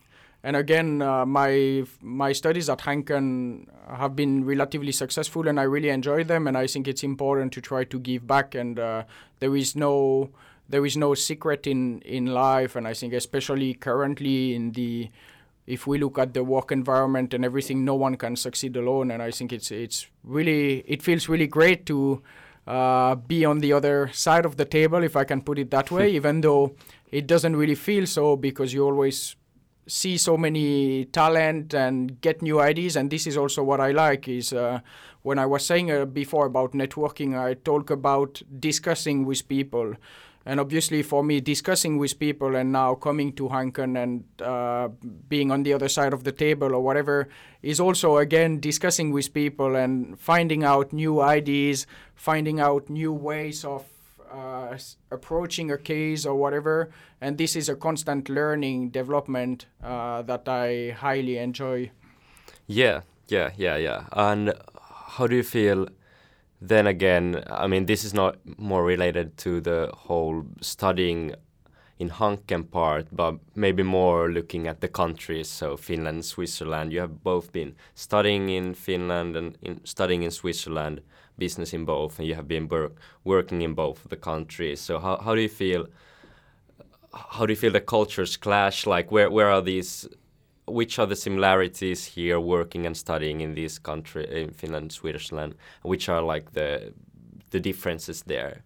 and 0.46 0.56
again, 0.56 1.02
uh, 1.02 1.26
my 1.26 1.84
my 2.02 2.32
studies 2.32 2.70
at 2.70 2.82
Hanken 2.82 3.66
have 3.90 4.16
been 4.16 4.46
relatively 4.46 4.92
successful, 4.92 5.48
and 5.48 5.60
I 5.60 5.64
really 5.64 5.90
enjoy 5.90 6.24
them. 6.24 6.46
And 6.48 6.56
I 6.56 6.68
think 6.68 6.88
it's 6.88 7.04
important 7.04 7.52
to 7.54 7.62
try 7.62 7.84
to 7.86 8.00
give 8.00 8.28
back. 8.28 8.54
And 8.54 8.78
uh, 8.78 9.06
there 9.40 9.56
is 9.56 9.76
no 9.76 10.30
there 10.70 10.86
is 10.86 10.96
no 10.98 11.16
secret 11.16 11.66
in 11.66 12.00
in 12.02 12.28
life. 12.28 12.76
And 12.76 12.88
I 12.88 12.94
think 12.94 13.14
especially 13.14 13.74
currently 13.74 14.54
in 14.54 14.74
the 14.74 15.10
if 15.66 15.88
we 15.88 15.98
look 15.98 16.20
at 16.20 16.36
the 16.36 16.44
work 16.44 16.72
environment 16.72 17.34
and 17.34 17.44
everything, 17.44 17.84
no 17.84 17.96
one 17.96 18.16
can 18.16 18.36
succeed 18.36 18.78
alone. 18.78 19.10
And 19.10 19.24
I 19.24 19.32
think 19.32 19.52
it's 19.52 19.72
it's 19.72 20.06
really 20.24 20.84
it 20.86 21.02
feels 21.02 21.28
really 21.28 21.48
great 21.48 21.88
to 21.88 22.22
uh, 22.68 23.16
be 23.16 23.46
on 23.46 23.62
the 23.62 23.74
other 23.74 24.12
side 24.14 24.46
of 24.46 24.58
the 24.58 24.66
table, 24.66 25.04
if 25.04 25.16
I 25.16 25.24
can 25.24 25.42
put 25.42 25.58
it 25.58 25.72
that 25.72 25.90
way, 25.90 26.12
even 26.20 26.42
though 26.42 26.76
it 27.12 27.26
doesn't 27.26 27.56
really 27.56 27.74
feel 27.74 28.06
so 28.06 28.36
because 28.36 28.76
you 28.76 28.86
always 28.86 29.36
see 29.88 30.18
so 30.18 30.38
many 30.38 31.06
talent 31.06 31.74
and 31.74 32.20
get 32.22 32.42
new 32.42 32.60
ideas 32.60 32.96
and 32.96 33.12
this 33.12 33.28
is 33.28 33.38
also 33.38 33.64
what 33.64 33.80
i 33.80 33.92
like 33.92 34.28
is 34.28 34.54
uh, 34.54 34.80
when 35.22 35.38
i 35.38 35.46
was 35.46 35.66
saying 35.66 35.92
uh, 35.92 36.06
before 36.06 36.46
about 36.46 36.74
networking 36.74 37.38
i 37.38 37.54
talk 37.54 37.90
about 37.90 38.42
discussing 38.60 39.26
with 39.26 39.48
people. 39.48 39.94
And 40.48 40.60
obviously 40.60 41.02
for 41.02 41.24
me 41.24 41.42
discussing 41.42 41.98
with 41.98 42.20
people 42.20 42.56
and 42.56 42.72
now 42.72 42.94
coming 42.94 43.34
to 43.34 43.50
hanken 43.50 43.98
and 43.98 44.24
uh, 44.40 44.90
being 45.28 45.50
on 45.50 45.64
the 45.64 45.74
other 45.74 45.90
side 45.90 46.14
of 46.14 46.24
the 46.24 46.32
table 46.32 46.76
or 46.76 46.82
whatever 46.82 47.28
is 47.64 47.80
also 47.80 48.18
again 48.18 48.60
discussing 48.60 49.12
with 49.12 49.34
people 49.34 49.76
and 49.76 50.20
finding 50.20 50.64
out 50.64 50.94
new 50.94 51.20
ideas 51.20 51.88
finding 52.14 52.60
out 52.60 52.92
new 52.92 53.12
ways 53.12 53.66
of 53.66 53.95
uh, 54.32 54.78
approaching 55.12 55.72
a 55.72 55.78
case 55.78 56.26
or 56.26 56.36
whatever. 56.36 56.92
And 57.22 57.38
this 57.38 57.56
is 57.56 57.70
a 57.70 57.76
constant 57.76 58.30
learning 58.30 58.90
development 58.90 59.66
uh, 59.84 60.22
that 60.24 60.48
I 60.48 60.96
highly 60.98 61.38
enjoy. 61.38 61.92
Yeah, 62.68 63.02
yeah, 63.28 63.52
yeah, 63.58 63.78
yeah. 63.78 64.04
And 64.12 64.54
how 65.08 65.28
do 65.28 65.36
you 65.36 65.44
feel? 65.44 65.88
Then 66.62 66.88
again, 66.88 67.44
I 67.48 67.68
mean, 67.68 67.86
this 67.86 68.04
is 68.04 68.14
not 68.14 68.38
more 68.58 68.84
related 68.84 69.38
to 69.38 69.62
the 69.62 69.92
whole 69.94 70.46
studying 70.62 71.36
in 71.98 72.10
Hanken 72.10 72.70
part, 72.70 73.08
but 73.12 73.36
maybe 73.56 73.84
more 73.84 74.30
looking 74.30 74.68
at 74.68 74.82
the 74.82 74.88
countries. 74.88 75.50
So 75.50 75.78
Finland, 75.78 76.26
Switzerland. 76.26 76.92
You 76.92 77.02
have 77.02 77.24
both 77.24 77.52
been 77.52 77.76
studying 77.94 78.50
in 78.50 78.74
Finland 78.74 79.36
and 79.36 79.58
in 79.62 79.86
studying 79.86 80.24
in 80.24 80.32
Switzerland 80.32 81.02
business 81.38 81.74
in 81.74 81.86
both, 81.86 82.20
and 82.20 82.28
you 82.28 82.36
have 82.36 82.48
been 82.48 82.68
work, 82.68 82.96
working 83.24 83.62
in 83.62 83.74
both 83.74 84.08
the 84.10 84.16
countries. 84.16 84.82
So 84.82 85.00
how 85.00 85.18
how 85.18 85.36
do 85.36 85.42
you 85.42 85.50
feel? 85.50 85.88
How 87.14 87.46
do 87.46 87.54
you 87.54 87.58
feel 87.58 87.72
the 87.72 87.82
cultures 87.82 88.38
clash? 88.38 88.86
Like 88.86 89.12
where 89.12 89.30
where 89.30 89.50
are 89.50 89.62
these? 89.62 90.08
Which 90.68 90.98
are 90.98 91.06
the 91.06 91.16
similarities 91.16 92.06
here, 92.06 92.40
working 92.40 92.88
and 92.88 92.98
studying 92.98 93.42
in 93.42 93.54
this 93.54 93.78
country, 93.78 94.26
in 94.42 94.52
Finland, 94.52 94.92
Switzerland? 94.92 95.56
Which 95.84 96.10
are 96.10 96.22
like 96.22 96.54
the 96.54 96.94
the 97.52 97.60
differences 97.60 98.24
there? 98.24 98.64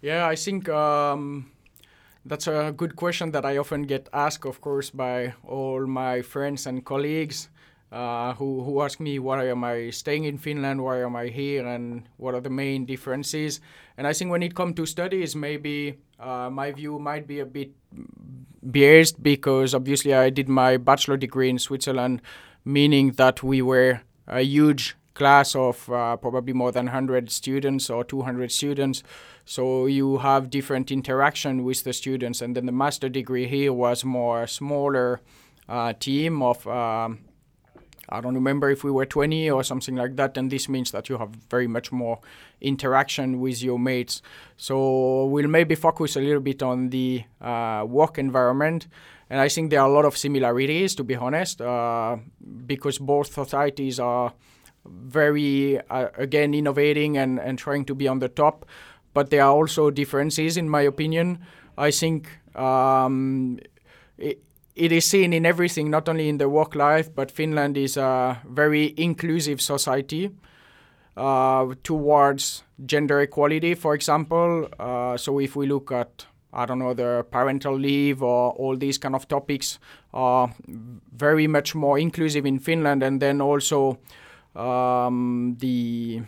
Yeah, 0.00 0.26
I 0.26 0.36
think 0.36 0.68
um, 0.68 1.50
that's 2.24 2.46
a 2.46 2.72
good 2.76 2.96
question 2.96 3.32
that 3.32 3.44
I 3.44 3.58
often 3.58 3.82
get 3.82 4.08
asked, 4.12 4.46
of 4.48 4.60
course, 4.60 4.90
by 4.90 5.34
all 5.44 5.86
my 5.86 6.22
friends 6.22 6.66
and 6.66 6.84
colleagues 6.84 7.48
uh, 7.90 8.34
who, 8.34 8.62
who 8.62 8.82
ask 8.82 9.00
me 9.00 9.18
why 9.18 9.46
am 9.46 9.64
I 9.64 9.90
staying 9.90 10.24
in 10.24 10.38
Finland, 10.38 10.82
why 10.82 11.02
am 11.02 11.16
I 11.16 11.28
here, 11.28 11.66
and 11.66 12.02
what 12.16 12.34
are 12.34 12.40
the 12.40 12.50
main 12.50 12.84
differences. 12.84 13.60
And 13.96 14.06
I 14.06 14.12
think 14.12 14.30
when 14.30 14.42
it 14.42 14.54
comes 14.54 14.74
to 14.76 14.86
studies, 14.86 15.34
maybe 15.34 15.98
uh, 16.20 16.50
my 16.50 16.72
view 16.72 16.98
might 16.98 17.26
be 17.26 17.40
a 17.40 17.46
bit 17.46 17.72
biased 18.62 19.22
because 19.22 19.74
obviously 19.74 20.14
I 20.14 20.30
did 20.30 20.48
my 20.48 20.76
bachelor 20.76 21.16
degree 21.16 21.48
in 21.48 21.58
Switzerland, 21.58 22.20
meaning 22.64 23.12
that 23.12 23.42
we 23.42 23.62
were 23.62 24.02
a 24.26 24.42
huge 24.42 24.96
class 25.14 25.56
of 25.56 25.90
uh, 25.90 26.16
probably 26.16 26.52
more 26.52 26.70
than 26.70 26.86
100 26.86 27.30
students 27.30 27.90
or 27.90 28.04
200 28.04 28.52
students. 28.52 29.02
So 29.44 29.86
you 29.86 30.18
have 30.18 30.50
different 30.50 30.90
interaction 30.90 31.64
with 31.64 31.84
the 31.84 31.94
students, 31.94 32.42
and 32.42 32.54
then 32.54 32.66
the 32.66 32.72
master 32.72 33.08
degree 33.08 33.46
here 33.48 33.72
was 33.72 34.04
more 34.04 34.46
smaller 34.46 35.20
uh, 35.68 35.94
team 35.94 36.42
of. 36.42 36.66
Um, 36.66 37.20
I 38.08 38.20
don't 38.20 38.34
remember 38.34 38.70
if 38.70 38.84
we 38.84 38.90
were 38.90 39.06
20 39.06 39.50
or 39.50 39.62
something 39.62 39.96
like 39.96 40.16
that, 40.16 40.36
and 40.36 40.50
this 40.50 40.68
means 40.68 40.90
that 40.92 41.08
you 41.08 41.18
have 41.18 41.30
very 41.50 41.66
much 41.66 41.92
more 41.92 42.20
interaction 42.60 43.40
with 43.40 43.62
your 43.62 43.78
mates. 43.78 44.22
So 44.56 45.26
we'll 45.26 45.48
maybe 45.48 45.74
focus 45.74 46.16
a 46.16 46.20
little 46.20 46.40
bit 46.40 46.62
on 46.62 46.90
the 46.90 47.24
uh, 47.40 47.84
work 47.86 48.18
environment, 48.18 48.88
and 49.30 49.40
I 49.40 49.48
think 49.48 49.70
there 49.70 49.80
are 49.80 49.88
a 49.88 49.92
lot 49.92 50.04
of 50.04 50.16
similarities, 50.16 50.94
to 50.96 51.04
be 51.04 51.14
honest, 51.16 51.60
uh, 51.60 52.16
because 52.66 52.98
both 52.98 53.32
societies 53.32 54.00
are 54.00 54.32
very 54.86 55.78
uh, 55.90 56.08
again 56.16 56.54
innovating 56.54 57.18
and, 57.18 57.38
and 57.38 57.58
trying 57.58 57.84
to 57.84 57.94
be 57.94 58.08
on 58.08 58.20
the 58.20 58.28
top, 58.28 58.64
but 59.12 59.30
there 59.30 59.42
are 59.42 59.52
also 59.52 59.90
differences, 59.90 60.56
in 60.56 60.68
my 60.68 60.82
opinion. 60.82 61.38
I 61.76 61.90
think. 61.92 62.28
Um, 62.56 63.60
it 64.78 64.92
is 64.92 65.04
seen 65.04 65.32
in 65.32 65.44
everything, 65.44 65.90
not 65.90 66.08
only 66.08 66.28
in 66.28 66.38
the 66.38 66.48
work 66.48 66.74
life, 66.74 67.12
but 67.14 67.30
Finland 67.30 67.76
is 67.76 67.96
a 67.96 68.40
very 68.48 68.94
inclusive 68.96 69.60
society 69.60 70.30
uh, 71.16 71.74
towards 71.82 72.62
gender 72.86 73.20
equality, 73.20 73.74
for 73.74 73.94
example. 73.94 74.68
Uh, 74.78 75.16
so 75.16 75.40
if 75.40 75.56
we 75.56 75.66
look 75.66 75.90
at, 75.90 76.26
I 76.52 76.64
don't 76.64 76.78
know, 76.78 76.94
the 76.94 77.26
parental 77.30 77.74
leave 77.74 78.22
or 78.22 78.52
all 78.52 78.76
these 78.76 78.98
kind 78.98 79.16
of 79.16 79.26
topics 79.26 79.80
are 80.14 80.54
very 81.12 81.48
much 81.48 81.74
more 81.74 81.98
inclusive 81.98 82.46
in 82.46 82.60
Finland. 82.60 83.02
And 83.02 83.20
then 83.20 83.40
also 83.40 83.98
um, 84.54 85.56
the 85.58 86.22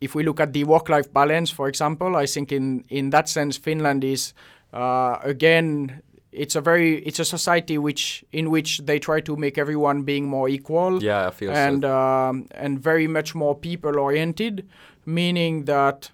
if 0.00 0.16
we 0.16 0.24
look 0.24 0.40
at 0.40 0.52
the 0.52 0.64
work-life 0.64 1.12
balance, 1.12 1.50
for 1.50 1.68
example, 1.68 2.16
I 2.16 2.26
think 2.26 2.52
in 2.52 2.84
in 2.88 3.10
that 3.10 3.28
sense 3.28 3.56
Finland 3.56 4.04
is 4.04 4.32
uh, 4.72 5.18
again 5.22 6.02
it's 6.32 6.56
a 6.56 6.60
very 6.60 6.98
it's 7.04 7.18
a 7.18 7.24
society 7.24 7.76
which 7.78 8.24
in 8.32 8.50
which 8.50 8.78
they 8.86 8.98
try 8.98 9.20
to 9.20 9.36
make 9.36 9.58
everyone 9.58 10.02
being 10.02 10.26
more 10.26 10.48
equal 10.48 11.02
Yeah, 11.02 11.26
I 11.28 11.30
feel 11.30 11.50
and 11.52 11.82
so. 11.82 11.96
um, 11.98 12.46
and 12.52 12.80
very 12.80 13.06
much 13.06 13.34
more 13.34 13.54
people 13.54 13.98
oriented 13.98 14.66
meaning 15.04 15.64
that 15.66 16.10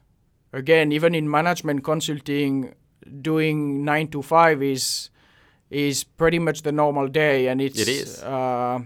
again 0.52 0.90
even 0.92 1.14
in 1.14 1.30
management 1.30 1.84
consulting 1.84 2.74
doing 3.22 3.84
9 3.84 4.08
to 4.08 4.22
5 4.22 4.62
is 4.62 5.10
is 5.70 6.04
pretty 6.04 6.38
much 6.38 6.62
the 6.62 6.72
normal 6.72 7.06
day 7.08 7.46
and 7.48 7.60
it's 7.60 7.78
It 7.80 7.88
is. 7.88 8.22
uh, 8.22 8.80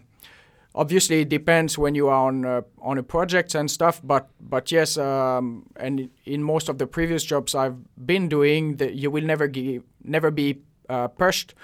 obviously 0.74 1.20
it 1.22 1.28
depends 1.28 1.78
when 1.78 1.94
you 1.94 2.08
are 2.08 2.26
on 2.28 2.44
uh, 2.44 2.60
on 2.80 2.98
a 2.98 3.02
project 3.02 3.54
and 3.54 3.70
stuff 3.70 4.00
but 4.04 4.28
but 4.40 4.70
yes 4.72 4.98
um, 4.98 5.64
and 5.76 6.10
in 6.24 6.42
most 6.42 6.68
of 6.68 6.76
the 6.78 6.86
previous 6.86 7.24
jobs 7.24 7.54
I've 7.54 7.76
been 8.06 8.28
doing 8.28 8.76
that 8.76 8.94
you 8.94 9.10
will 9.10 9.24
never 9.24 9.46
give 9.48 9.82
never 10.04 10.30
be 10.30 10.58
uh, 10.92 11.08
pushed 11.08 11.54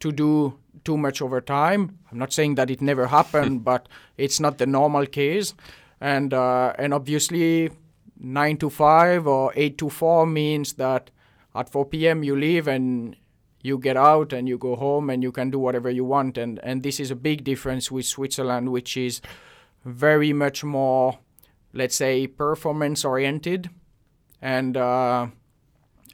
to 0.00 0.12
do 0.12 0.58
too 0.84 0.96
much 0.96 1.22
overtime. 1.22 1.98
I'm 2.10 2.18
not 2.18 2.32
saying 2.32 2.56
that 2.56 2.70
it 2.70 2.82
never 2.82 3.06
happened, 3.06 3.64
but 3.70 3.88
it's 4.16 4.38
not 4.40 4.58
the 4.58 4.66
normal 4.66 5.06
case. 5.06 5.54
And 6.00 6.34
uh, 6.34 6.74
and 6.78 6.92
obviously, 6.92 7.70
nine 8.18 8.56
to 8.58 8.68
five 8.70 9.26
or 9.26 9.52
eight 9.56 9.78
to 9.78 9.88
four 9.88 10.26
means 10.26 10.74
that 10.74 11.10
at 11.54 11.70
4 11.70 11.86
p.m. 11.86 12.24
you 12.24 12.36
leave 12.36 12.66
and 12.66 13.16
you 13.62 13.78
get 13.78 13.96
out 13.96 14.32
and 14.32 14.48
you 14.48 14.58
go 14.58 14.76
home 14.76 15.08
and 15.08 15.22
you 15.22 15.32
can 15.32 15.50
do 15.50 15.58
whatever 15.58 15.88
you 15.88 16.04
want. 16.04 16.36
And 16.36 16.60
and 16.62 16.82
this 16.82 17.00
is 17.00 17.10
a 17.10 17.16
big 17.16 17.44
difference 17.44 17.90
with 17.90 18.04
Switzerland, 18.04 18.70
which 18.70 18.96
is 18.96 19.20
very 19.84 20.32
much 20.32 20.64
more, 20.64 21.18
let's 21.72 21.96
say, 21.96 22.26
performance 22.26 23.04
oriented, 23.04 23.70
and 24.42 24.76
uh, 24.76 25.28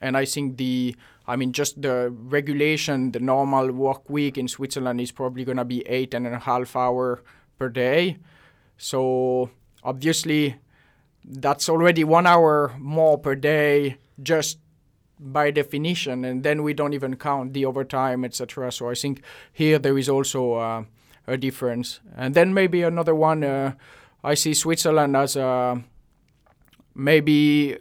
and 0.00 0.16
I 0.16 0.24
think 0.24 0.56
the 0.56 0.94
I 1.31 1.37
mean, 1.37 1.53
just 1.53 1.81
the 1.81 2.11
regulation, 2.11 3.12
the 3.12 3.21
normal 3.21 3.71
work 3.71 4.11
week 4.11 4.37
in 4.37 4.49
Switzerland 4.49 5.01
is 5.01 5.12
probably 5.12 5.45
going 5.45 5.59
to 5.59 5.64
be 5.64 5.87
eight 5.87 6.12
and 6.12 6.27
a 6.27 6.40
half 6.40 6.75
hour 6.75 7.23
per 7.57 7.69
day. 7.69 8.16
So 8.77 9.51
obviously, 9.85 10.57
that's 11.25 11.69
already 11.69 12.03
one 12.03 12.27
hour 12.27 12.75
more 12.81 13.16
per 13.16 13.37
day 13.37 13.99
just 14.21 14.59
by 15.21 15.53
definition, 15.53 16.25
and 16.25 16.43
then 16.43 16.64
we 16.64 16.75
don't 16.75 16.95
even 16.95 17.14
count 17.14 17.53
the 17.53 17.64
overtime, 17.64 18.25
etc. 18.25 18.73
So 18.73 18.90
I 18.90 18.95
think 18.95 19.23
here 19.53 19.79
there 19.79 19.97
is 19.97 20.09
also 20.09 20.55
uh, 20.55 20.85
a 21.29 21.37
difference. 21.37 22.01
And 22.16 22.35
then 22.35 22.53
maybe 22.53 22.83
another 22.83 23.14
one. 23.14 23.45
Uh, 23.45 23.75
I 24.25 24.35
see 24.35 24.53
Switzerland 24.53 25.16
as 25.16 25.37
a 25.37 25.81
maybe 26.93 27.79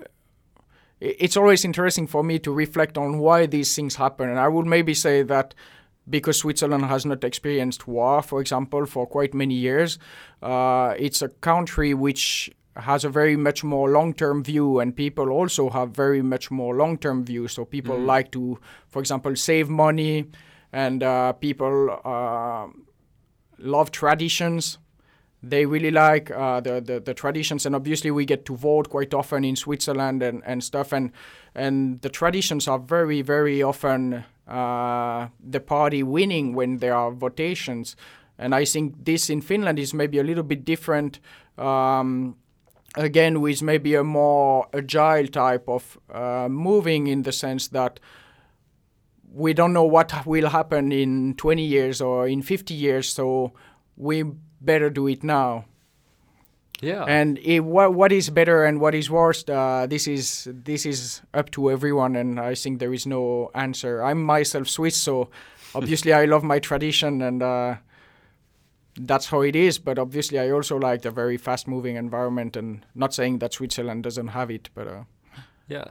it's 1.01 1.37
always 1.37 1.63
interesting 1.65 2.07
for 2.07 2.23
me 2.23 2.39
to 2.39 2.51
reflect 2.51 2.97
on 2.97 3.19
why 3.19 3.45
these 3.45 3.73
things 3.75 3.95
happen. 3.95 4.29
And 4.29 4.39
I 4.39 4.47
would 4.47 4.65
maybe 4.65 4.93
say 4.93 5.23
that 5.23 5.53
because 6.09 6.37
Switzerland 6.39 6.85
has 6.85 7.05
not 7.05 7.23
experienced 7.23 7.87
war, 7.87 8.21
for 8.21 8.41
example, 8.41 8.85
for 8.85 9.05
quite 9.07 9.33
many 9.33 9.53
years, 9.53 9.99
uh, 10.41 10.93
it's 10.97 11.21
a 11.21 11.29
country 11.29 11.93
which 11.93 12.49
has 12.75 13.03
a 13.03 13.09
very 13.09 13.35
much 13.35 13.63
more 13.63 13.89
long-term 13.89 14.43
view 14.43 14.79
and 14.79 14.95
people 14.95 15.29
also 15.29 15.69
have 15.69 15.91
very 15.91 16.21
much 16.21 16.49
more 16.49 16.75
long-term 16.75 17.25
view 17.25 17.45
so 17.47 17.65
people 17.65 17.97
Mhm. 17.97 18.05
like 18.05 18.31
to 18.31 18.57
for 18.87 18.99
example 19.01 19.35
save 19.35 19.69
money 19.69 20.25
and 20.71 21.03
uh, 21.03 21.33
people 21.33 21.89
uh, 22.05 22.67
love 23.57 23.91
traditions 23.91 24.77
they 25.41 25.65
really 25.65 25.91
like 25.91 26.31
uh, 26.31 26.59
the, 26.59 26.81
the 26.81 26.99
the 26.99 27.13
traditions 27.13 27.65
and 27.65 27.75
obviously 27.75 28.11
we 28.11 28.25
get 28.25 28.45
to 28.45 28.55
vote 28.55 28.89
quite 28.89 29.13
often 29.13 29.45
in 29.45 29.55
Switzerland 29.55 30.21
and, 30.21 30.43
and 30.45 30.63
stuff 30.63 30.91
and 30.91 31.11
and 31.55 32.01
the 32.01 32.09
traditions 32.09 32.67
are 32.67 32.79
very 32.79 33.21
very 33.21 33.63
often 33.63 34.25
uh, 34.49 35.27
the 35.39 35.59
party 35.59 36.01
winning 36.01 36.53
when 36.55 36.77
there 36.77 36.95
are 36.95 37.11
votations. 37.11 37.95
And 38.37 38.55
I 38.55 38.65
think 38.65 39.05
this 39.05 39.29
in 39.29 39.41
Finland 39.41 39.77
is 39.77 39.93
maybe 39.93 40.17
a 40.17 40.23
little 40.23 40.43
bit 40.43 40.65
different 40.65 41.19
um, 41.57 42.35
again 42.95 43.41
with 43.41 43.61
maybe 43.61 43.93
a 43.93 44.03
more 44.03 44.67
agile 44.73 45.27
type 45.27 45.69
of 45.69 45.99
uh, 46.11 46.47
moving 46.49 47.07
in 47.07 47.21
the 47.23 47.31
sense 47.31 47.67
that 47.67 47.99
we 49.31 49.53
don't 49.53 49.73
know 49.73 49.83
what 49.83 50.25
will 50.25 50.49
happen 50.49 50.91
in 50.91 51.35
20 51.35 51.63
years 51.63 52.01
or 52.01 52.27
in 52.27 52.41
50 52.41 52.73
years 52.73 53.07
so 53.07 53.53
we 53.99 54.23
better 54.61 54.89
do 54.89 55.07
it 55.07 55.23
now 55.23 55.65
Yeah. 56.81 57.03
and 57.03 57.37
it, 57.43 57.59
what, 57.59 57.93
what 57.93 58.11
is 58.11 58.29
better 58.29 58.63
and 58.65 58.79
what 58.79 58.95
is 58.95 59.09
worst 59.11 59.49
uh, 59.49 59.85
this 59.89 60.07
is 60.07 60.47
this 60.65 60.85
is 60.85 61.21
up 61.33 61.51
to 61.51 61.69
everyone 61.69 62.15
and 62.15 62.39
i 62.39 62.55
think 62.55 62.79
there 62.79 62.93
is 62.93 63.05
no 63.05 63.51
answer 63.53 64.01
i'm 64.01 64.23
myself 64.23 64.67
swiss 64.67 64.95
so 64.95 65.29
obviously 65.75 66.13
i 66.13 66.25
love 66.25 66.43
my 66.43 66.59
tradition 66.59 67.21
and 67.21 67.43
uh, 67.43 67.75
that's 69.01 69.27
how 69.27 69.41
it 69.41 69.55
is 69.55 69.79
but 69.79 69.99
obviously 69.99 70.39
i 70.39 70.49
also 70.51 70.77
like 70.77 71.01
the 71.01 71.11
very 71.11 71.37
fast 71.37 71.67
moving 71.67 71.95
environment 71.97 72.55
and 72.57 72.85
not 72.95 73.13
saying 73.13 73.39
that 73.39 73.53
switzerland 73.53 74.03
doesn't 74.03 74.29
have 74.29 74.49
it 74.49 74.69
but 74.73 74.87
uh, 74.87 75.03
Yeah, 75.67 75.85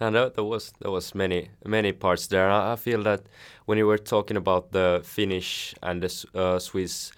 and 0.00 0.14
there, 0.14 0.28
there 0.30 0.44
was 0.44 0.72
there 0.80 0.90
was 0.92 1.14
many 1.14 1.48
many 1.64 1.92
parts 1.92 2.26
there. 2.28 2.50
I, 2.50 2.72
I 2.72 2.76
feel 2.76 3.02
that 3.04 3.20
when 3.66 3.78
you 3.78 3.86
were 3.86 3.98
talking 3.98 4.36
about 4.36 4.72
the 4.72 5.00
Finnish 5.04 5.74
and 5.82 6.02
the 6.02 6.10
uh, 6.34 6.58
Swiss 6.58 7.12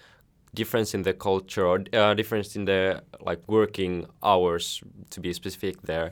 difference 0.53 0.93
in 0.93 1.03
the 1.03 1.13
culture 1.13 1.65
or 1.65 1.83
uh, 1.93 2.13
difference 2.13 2.55
in 2.55 2.65
the 2.65 3.01
like 3.21 3.41
working 3.47 4.05
hours, 4.23 4.81
to 5.11 5.19
be 5.19 5.33
specific 5.33 5.81
there. 5.83 6.11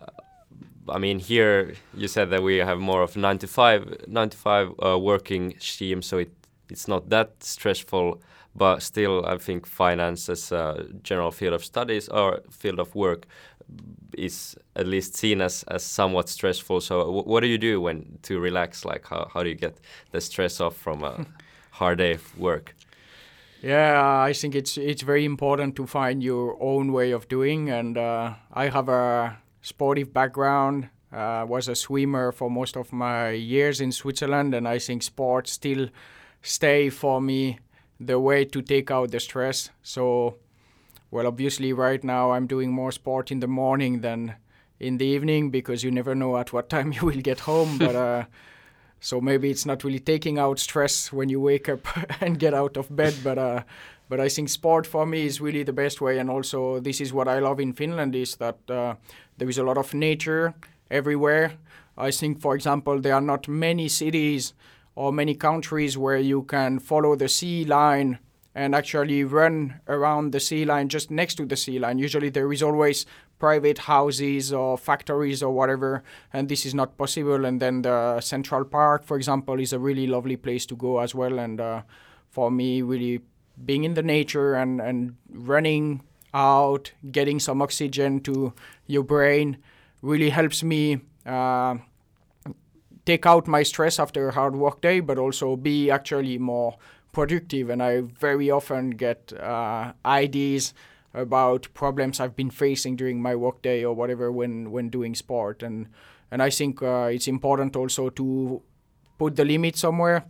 Uh, 0.00 0.06
I 0.88 0.98
mean, 0.98 1.18
here 1.18 1.74
you 1.94 2.08
said 2.08 2.30
that 2.30 2.42
we 2.42 2.56
have 2.58 2.78
more 2.78 3.02
of 3.02 3.16
nine 3.16 3.38
to 3.38 3.46
five, 3.46 4.06
nine 4.06 4.30
to 4.30 4.36
five 4.36 4.72
uh, 4.84 4.98
working 4.98 5.54
scheme, 5.58 6.02
so 6.02 6.18
it 6.18 6.30
it's 6.68 6.88
not 6.88 7.08
that 7.10 7.42
stressful. 7.42 8.20
But 8.54 8.82
still, 8.82 9.26
I 9.26 9.36
think 9.36 9.66
finance 9.66 10.30
as 10.30 10.50
a 10.50 10.86
general 11.02 11.30
field 11.30 11.52
of 11.52 11.62
studies 11.62 12.08
or 12.08 12.40
field 12.50 12.78
of 12.78 12.94
work 12.94 13.26
is 14.16 14.56
at 14.74 14.86
least 14.86 15.14
seen 15.14 15.42
as, 15.42 15.62
as 15.64 15.82
somewhat 15.84 16.28
stressful. 16.28 16.80
So 16.80 17.10
what 17.10 17.40
do 17.40 17.48
you 17.48 17.58
do 17.58 17.82
when 17.82 18.18
to 18.22 18.38
relax? 18.40 18.84
Like 18.84 19.06
how, 19.06 19.28
how 19.32 19.42
do 19.42 19.50
you 19.50 19.54
get 19.54 19.76
the 20.10 20.20
stress 20.20 20.60
off 20.60 20.74
from 20.76 21.04
a 21.04 21.26
hard 21.72 21.98
day 21.98 22.14
of 22.14 22.38
work? 22.38 22.74
Yeah, 23.62 24.20
I 24.22 24.32
think 24.32 24.54
it's 24.54 24.76
it's 24.76 25.02
very 25.02 25.24
important 25.24 25.76
to 25.76 25.86
find 25.86 26.22
your 26.22 26.56
own 26.60 26.92
way 26.92 27.12
of 27.12 27.26
doing, 27.28 27.70
and 27.70 27.96
uh, 27.96 28.34
I 28.52 28.68
have 28.68 28.88
a 28.88 29.38
sportive 29.62 30.12
background. 30.12 30.88
Uh, 31.12 31.46
was 31.48 31.68
a 31.68 31.74
swimmer 31.74 32.32
for 32.32 32.50
most 32.50 32.76
of 32.76 32.92
my 32.92 33.30
years 33.30 33.80
in 33.80 33.92
Switzerland, 33.92 34.54
and 34.54 34.68
I 34.68 34.78
think 34.78 35.02
sports 35.02 35.52
still 35.52 35.88
stay 36.42 36.90
for 36.90 37.20
me 37.20 37.58
the 37.98 38.18
way 38.18 38.44
to 38.44 38.60
take 38.60 38.90
out 38.90 39.10
the 39.10 39.20
stress. 39.20 39.70
So, 39.82 40.36
well, 41.10 41.26
obviously, 41.26 41.72
right 41.72 42.02
now 42.04 42.32
I'm 42.32 42.46
doing 42.46 42.70
more 42.72 42.92
sport 42.92 43.30
in 43.30 43.40
the 43.40 43.46
morning 43.46 44.00
than 44.00 44.34
in 44.78 44.98
the 44.98 45.06
evening 45.06 45.50
because 45.50 45.82
you 45.82 45.90
never 45.90 46.14
know 46.14 46.36
at 46.36 46.52
what 46.52 46.68
time 46.68 46.92
you 46.96 47.06
will 47.06 47.22
get 47.22 47.40
home. 47.40 47.78
but 47.78 47.96
uh, 47.96 48.24
so 49.00 49.20
maybe 49.20 49.50
it's 49.50 49.66
not 49.66 49.84
really 49.84 50.00
taking 50.00 50.38
out 50.38 50.58
stress 50.58 51.12
when 51.12 51.28
you 51.28 51.40
wake 51.40 51.68
up 51.68 51.86
and 52.20 52.38
get 52.38 52.54
out 52.54 52.76
of 52.76 52.94
bed, 52.94 53.14
but 53.22 53.38
uh, 53.38 53.62
but 54.08 54.20
I 54.20 54.28
think 54.28 54.48
sport 54.48 54.86
for 54.86 55.04
me 55.04 55.26
is 55.26 55.40
really 55.40 55.64
the 55.64 55.72
best 55.72 56.00
way. 56.00 56.18
And 56.18 56.30
also, 56.30 56.80
this 56.80 57.00
is 57.00 57.12
what 57.12 57.28
I 57.28 57.40
love 57.40 57.58
in 57.60 57.72
Finland 57.72 58.14
is 58.14 58.36
that 58.36 58.58
uh, 58.70 58.94
there 59.36 59.48
is 59.48 59.58
a 59.58 59.64
lot 59.64 59.78
of 59.78 59.94
nature 59.94 60.54
everywhere. 60.90 61.54
I 61.98 62.10
think, 62.10 62.40
for 62.40 62.54
example, 62.54 63.00
there 63.00 63.14
are 63.14 63.20
not 63.20 63.48
many 63.48 63.88
cities 63.88 64.54
or 64.94 65.12
many 65.12 65.34
countries 65.34 65.98
where 65.98 66.18
you 66.18 66.42
can 66.42 66.78
follow 66.78 67.16
the 67.16 67.28
sea 67.28 67.64
line 67.64 68.18
and 68.54 68.74
actually 68.74 69.24
run 69.24 69.80
around 69.88 70.32
the 70.32 70.40
sea 70.40 70.64
line 70.64 70.88
just 70.88 71.10
next 71.10 71.34
to 71.34 71.44
the 71.44 71.56
sea 71.56 71.78
line. 71.78 71.98
Usually, 71.98 72.30
there 72.30 72.52
is 72.52 72.62
always 72.62 73.06
private 73.38 73.78
houses 73.78 74.52
or 74.52 74.78
factories 74.78 75.42
or 75.42 75.52
whatever, 75.52 76.02
and 76.32 76.48
this 76.48 76.64
is 76.64 76.74
not 76.74 76.96
possible. 76.96 77.44
And 77.44 77.60
then 77.60 77.82
the 77.82 78.20
Central 78.20 78.64
Park, 78.64 79.04
for 79.04 79.16
example, 79.16 79.60
is 79.60 79.72
a 79.72 79.78
really 79.78 80.06
lovely 80.06 80.36
place 80.36 80.66
to 80.66 80.76
go 80.76 81.00
as 81.00 81.14
well. 81.14 81.38
And 81.38 81.60
uh, 81.60 81.82
for 82.30 82.50
me, 82.50 82.82
really 82.82 83.20
being 83.64 83.84
in 83.84 83.94
the 83.94 84.02
nature 84.02 84.54
and, 84.54 84.80
and 84.80 85.16
running 85.30 86.02
out, 86.34 86.92
getting 87.10 87.40
some 87.40 87.62
oxygen 87.62 88.20
to 88.20 88.52
your 88.86 89.02
brain 89.02 89.58
really 90.02 90.30
helps 90.30 90.62
me 90.62 91.00
uh, 91.24 91.76
take 93.04 93.24
out 93.26 93.46
my 93.46 93.62
stress 93.62 93.98
after 93.98 94.28
a 94.28 94.32
hard 94.32 94.56
work 94.56 94.80
day, 94.80 95.00
but 95.00 95.18
also 95.18 95.56
be 95.56 95.90
actually 95.90 96.38
more 96.38 96.76
productive. 97.12 97.70
And 97.70 97.82
I 97.82 98.02
very 98.02 98.50
often 98.50 98.90
get 98.90 99.32
uh, 99.32 99.92
ideas 100.04 100.74
about 101.16 101.66
problems 101.74 102.20
I've 102.20 102.36
been 102.36 102.50
facing 102.50 102.96
during 102.96 103.20
my 103.20 103.34
workday 103.34 103.84
or 103.84 103.94
whatever 103.94 104.30
when, 104.30 104.70
when 104.70 104.90
doing 104.90 105.14
sport. 105.14 105.62
And, 105.62 105.88
and 106.30 106.42
I 106.42 106.50
think 106.50 106.82
uh, 106.82 107.08
it's 107.10 107.26
important 107.26 107.74
also 107.74 108.10
to 108.10 108.62
put 109.18 109.36
the 109.36 109.44
limit 109.44 109.76
somewhere. 109.76 110.26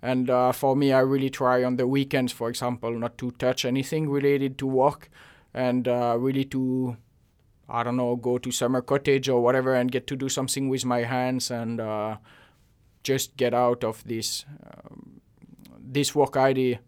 And 0.00 0.30
uh, 0.30 0.52
for 0.52 0.76
me, 0.76 0.92
I 0.92 1.00
really 1.00 1.28
try 1.28 1.64
on 1.64 1.76
the 1.76 1.86
weekends, 1.86 2.32
for 2.32 2.48
example, 2.48 2.92
not 2.92 3.18
to 3.18 3.32
touch 3.32 3.64
anything 3.64 4.08
related 4.08 4.56
to 4.58 4.66
work 4.66 5.10
and 5.52 5.88
uh, 5.88 6.16
really 6.18 6.44
to, 6.44 6.96
I 7.68 7.82
don't 7.82 7.96
know, 7.96 8.14
go 8.14 8.38
to 8.38 8.52
summer 8.52 8.80
cottage 8.80 9.28
or 9.28 9.42
whatever 9.42 9.74
and 9.74 9.90
get 9.90 10.06
to 10.06 10.16
do 10.16 10.28
something 10.28 10.68
with 10.68 10.84
my 10.84 11.02
hands 11.02 11.50
and 11.50 11.80
uh, 11.80 12.18
just 13.02 13.36
get 13.36 13.54
out 13.54 13.82
of 13.82 14.04
this 14.04 14.44
um, 14.62 15.20
this 15.90 16.14
work 16.14 16.36
idea. 16.36 16.80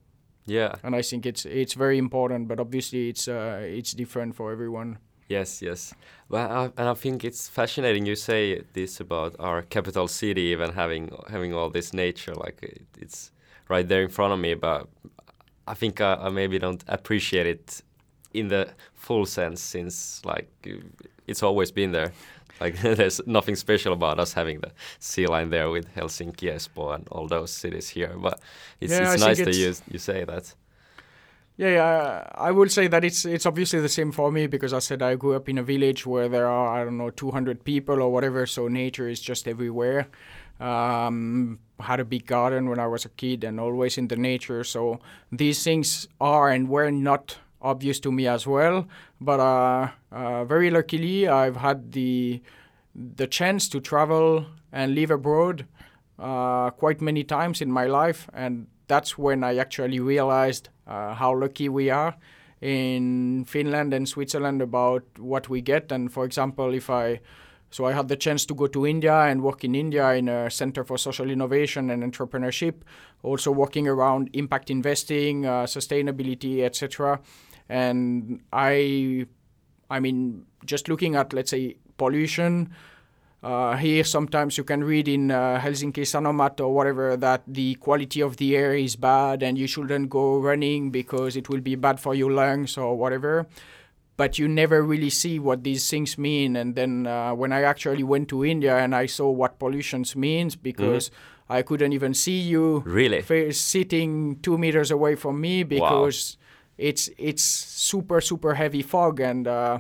Yeah. 0.51 0.75
And 0.83 0.97
I 0.97 1.03
think 1.03 1.27
it's 1.27 1.47
it's 1.47 1.75
very 1.75 1.97
important, 1.97 2.49
but 2.49 2.59
obviously 2.59 3.09
it's 3.09 3.29
uh, 3.29 3.61
it's 3.63 3.93
different 3.93 4.35
for 4.35 4.51
everyone. 4.51 4.99
Yes, 5.29 5.63
yes. 5.63 5.95
Well, 6.29 6.51
I, 6.51 6.65
and 6.77 6.89
I 6.89 6.95
think 6.95 7.25
it's 7.25 7.49
fascinating 7.49 8.05
you 8.05 8.17
say 8.17 8.63
this 8.73 9.01
about 9.01 9.37
our 9.39 9.63
capital 9.63 10.09
city, 10.09 10.53
even 10.53 10.73
having 10.73 11.11
having 11.29 11.55
all 11.55 11.71
this 11.71 11.93
nature, 11.93 12.35
like 12.35 12.59
it, 12.63 12.83
it's 12.99 13.31
right 13.69 13.87
there 13.87 14.03
in 14.03 14.09
front 14.09 14.33
of 14.33 14.41
me. 14.41 14.55
But 14.55 14.89
I 15.69 15.75
think 15.75 16.01
I, 16.01 16.15
I, 16.15 16.31
maybe 16.31 16.59
don't 16.59 16.83
appreciate 16.89 17.47
it 17.47 17.83
in 18.35 18.49
the 18.49 18.71
full 18.95 19.27
sense, 19.27 19.61
since 19.61 20.21
like 20.25 20.49
it's 21.29 21.45
always 21.45 21.71
been 21.71 21.93
there. 21.93 22.13
Like 22.61 22.81
there's 22.83 23.21
nothing 23.27 23.57
special 23.57 23.93
about 23.93 24.19
us 24.19 24.33
having 24.33 24.61
the 24.61 24.73
sea 24.99 25.27
line 25.27 25.51
there 25.51 25.71
with 25.71 25.95
Helsinki, 25.95 26.53
Espoo, 26.55 26.95
and 26.95 27.09
all 27.11 27.27
those 27.27 27.51
cities 27.51 27.89
here. 27.89 28.15
But 28.17 28.41
it's, 28.81 28.93
yeah, 28.93 29.13
it's 29.13 29.23
nice 29.23 29.39
that 29.39 29.55
you 29.55 29.75
you 29.91 29.99
say 29.99 30.25
that. 30.25 30.55
Yeah, 31.57 31.69
yeah, 31.69 32.27
I 32.37 32.53
will 32.53 32.71
say 32.71 32.89
that 32.89 33.05
it's 33.05 33.27
it's 33.27 33.45
obviously 33.45 33.81
the 33.81 33.89
same 33.89 34.13
for 34.13 34.33
me 34.33 34.47
because 34.47 34.73
I 34.73 34.79
said 34.79 35.03
I 35.03 35.15
grew 35.17 35.35
up 35.35 35.47
in 35.47 35.59
a 35.59 35.63
village 35.63 36.07
where 36.07 36.27
there 36.27 36.47
are 36.47 36.81
I 36.81 36.85
don't 36.85 36.97
know 36.97 37.11
200 37.11 37.65
people 37.65 38.01
or 38.01 38.11
whatever, 38.11 38.47
so 38.47 38.67
nature 38.69 39.09
is 39.09 39.21
just 39.21 39.47
everywhere. 39.47 40.09
Um, 40.59 41.59
had 41.79 42.01
a 42.01 42.05
big 42.05 42.27
garden 42.27 42.69
when 42.69 42.79
I 42.79 42.87
was 42.87 43.05
a 43.05 43.11
kid 43.11 43.45
and 43.45 43.61
always 43.61 43.99
in 43.99 44.09
the 44.09 44.17
nature, 44.17 44.65
so 44.65 45.01
these 45.31 45.63
things 45.63 46.09
are 46.19 46.49
and 46.49 46.69
were 46.69 46.91
not 46.91 47.37
obvious 47.61 48.01
to 48.01 48.13
me 48.13 48.27
as 48.27 48.47
well. 48.47 48.87
But 49.21 49.41
uh, 49.41 49.89
uh, 50.13 50.45
very 50.45 50.71
luckily, 50.71 51.29
I've 51.29 51.57
had 51.57 51.93
the 51.93 52.43
the 52.95 53.27
chance 53.27 53.69
to 53.69 53.81
travel 53.81 54.47
and 54.73 54.95
live 54.95 55.11
abroad 55.11 55.67
uh, 56.19 56.71
quite 56.71 57.01
many 57.01 57.25
times 57.25 57.61
in 57.61 57.71
my 57.71 57.87
life, 57.87 58.29
and 58.35 58.67
that's 58.89 59.17
when 59.17 59.45
I 59.45 59.57
actually 59.57 60.01
realized 60.01 60.69
uh, 60.87 61.15
how 61.15 61.35
lucky 61.35 61.69
we 61.69 61.91
are 61.91 62.17
in 62.61 63.45
Finland 63.47 63.95
and 63.95 64.09
Switzerland 64.09 64.61
about 64.61 65.05
what 65.19 65.49
we 65.49 65.61
get. 65.61 65.93
And 65.93 66.13
for 66.13 66.25
example, 66.25 66.75
if 66.75 66.91
I 66.91 67.21
so 67.71 67.85
I 67.85 67.93
had 67.93 68.09
the 68.09 68.17
chance 68.17 68.45
to 68.47 68.55
go 68.55 68.67
to 68.67 68.85
India 68.85 69.15
and 69.15 69.43
work 69.43 69.63
in 69.63 69.77
India 69.77 70.13
in 70.15 70.29
a 70.29 70.51
center 70.51 70.83
for 70.83 70.99
social 70.99 71.31
innovation 71.31 71.89
and 71.91 72.03
entrepreneurship, 72.03 72.83
also 73.23 73.53
working 73.53 73.87
around 73.87 74.29
impact 74.33 74.71
investing, 74.71 75.47
uh, 75.47 75.65
sustainability, 75.65 76.65
etc. 76.65 77.21
And 77.71 78.41
I, 78.53 79.27
I 79.89 80.01
mean, 80.01 80.45
just 80.67 80.89
looking 80.89 81.15
at 81.15 81.33
let's 81.33 81.53
say 81.53 81.77
pollution, 81.97 82.75
uh, 83.43 83.77
here, 83.77 84.05
sometimes 84.05 84.59
you 84.59 84.65
can 84.65 84.85
read 84.85 85.09
in 85.09 85.31
uh, 85.31 85.59
Helsinki 85.59 86.03
Sanomat 86.05 86.61
or 86.61 86.75
whatever 86.75 87.17
that 87.17 87.43
the 87.47 87.75
quality 87.77 88.21
of 88.21 88.37
the 88.37 88.57
air 88.57 88.75
is 88.75 88.97
bad 88.97 89.43
and 89.43 89.57
you 89.57 89.67
shouldn't 89.67 90.11
go 90.11 90.39
running 90.39 90.91
because 90.91 91.37
it 91.37 91.49
will 91.49 91.61
be 91.61 91.75
bad 91.75 91.99
for 91.99 92.15
your 92.15 92.31
lungs 92.31 92.77
or 92.77 92.97
whatever. 92.97 93.47
But 94.19 94.39
you 94.39 94.49
never 94.49 94.83
really 94.83 95.09
see 95.09 95.39
what 95.39 95.65
these 95.65 95.89
things 95.89 96.19
mean. 96.19 96.55
And 96.57 96.75
then 96.75 97.07
uh, 97.07 97.33
when 97.35 97.53
I 97.53 97.63
actually 97.63 98.03
went 98.03 98.29
to 98.29 98.45
India 98.45 98.77
and 98.77 98.95
I 98.95 99.07
saw 99.07 99.31
what 99.31 99.59
pollution 99.59 100.05
means, 100.17 100.57
because 100.57 101.09
mm-hmm. 101.09 101.53
I 101.55 101.63
couldn't 101.63 101.95
even 101.95 102.13
see 102.13 102.41
you 102.41 102.83
really 102.85 103.25
f- 103.27 103.55
sitting 103.55 104.39
two 104.41 104.59
meters 104.59 104.91
away 104.91 105.15
from 105.15 105.41
me 105.41 105.63
because 105.63 106.37
wow. 106.39 106.40
It's 106.81 107.11
it's 107.19 107.45
super 107.45 108.21
super 108.21 108.55
heavy 108.55 108.83
fog 108.83 109.21
and 109.21 109.47
uh, 109.47 109.79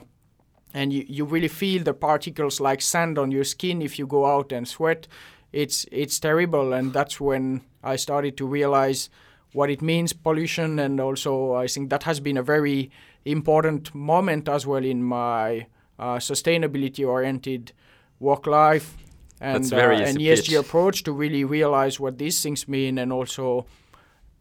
and 0.74 0.92
you, 0.92 1.04
you 1.08 1.24
really 1.24 1.48
feel 1.48 1.82
the 1.82 1.94
particles 1.94 2.60
like 2.60 2.80
sand 2.80 3.18
on 3.18 3.30
your 3.30 3.44
skin 3.44 3.82
if 3.82 3.98
you 3.98 4.06
go 4.06 4.26
out 4.26 4.52
and 4.52 4.68
sweat. 4.68 5.08
It's 5.52 5.86
it's 5.90 6.20
terrible 6.20 6.72
and 6.72 6.92
that's 6.92 7.20
when 7.20 7.62
i 7.82 7.96
started 7.96 8.36
to 8.36 8.46
realize 8.46 9.10
what 9.52 9.68
it 9.68 9.82
means 9.82 10.12
pollution 10.12 10.78
and 10.78 11.00
also 11.00 11.54
i 11.54 11.66
think 11.66 11.90
that 11.90 12.04
has 12.04 12.20
been 12.20 12.36
a 12.36 12.42
very 12.42 12.88
important 13.24 13.92
moment 13.94 14.48
as 14.48 14.66
well 14.66 14.84
in 14.84 15.02
my 15.02 15.66
uh, 15.98 16.16
sustainability 16.16 17.06
oriented 17.06 17.72
work 18.18 18.46
life. 18.46 18.96
And 19.40 19.72
uh, 19.72 19.76
an 19.76 20.18
ESG 20.18 20.58
approach 20.58 21.02
to 21.04 21.12
really 21.12 21.44
realize 21.44 21.98
what 21.98 22.18
these 22.18 22.42
things 22.42 22.68
mean 22.68 22.98
and 22.98 23.12
also 23.12 23.66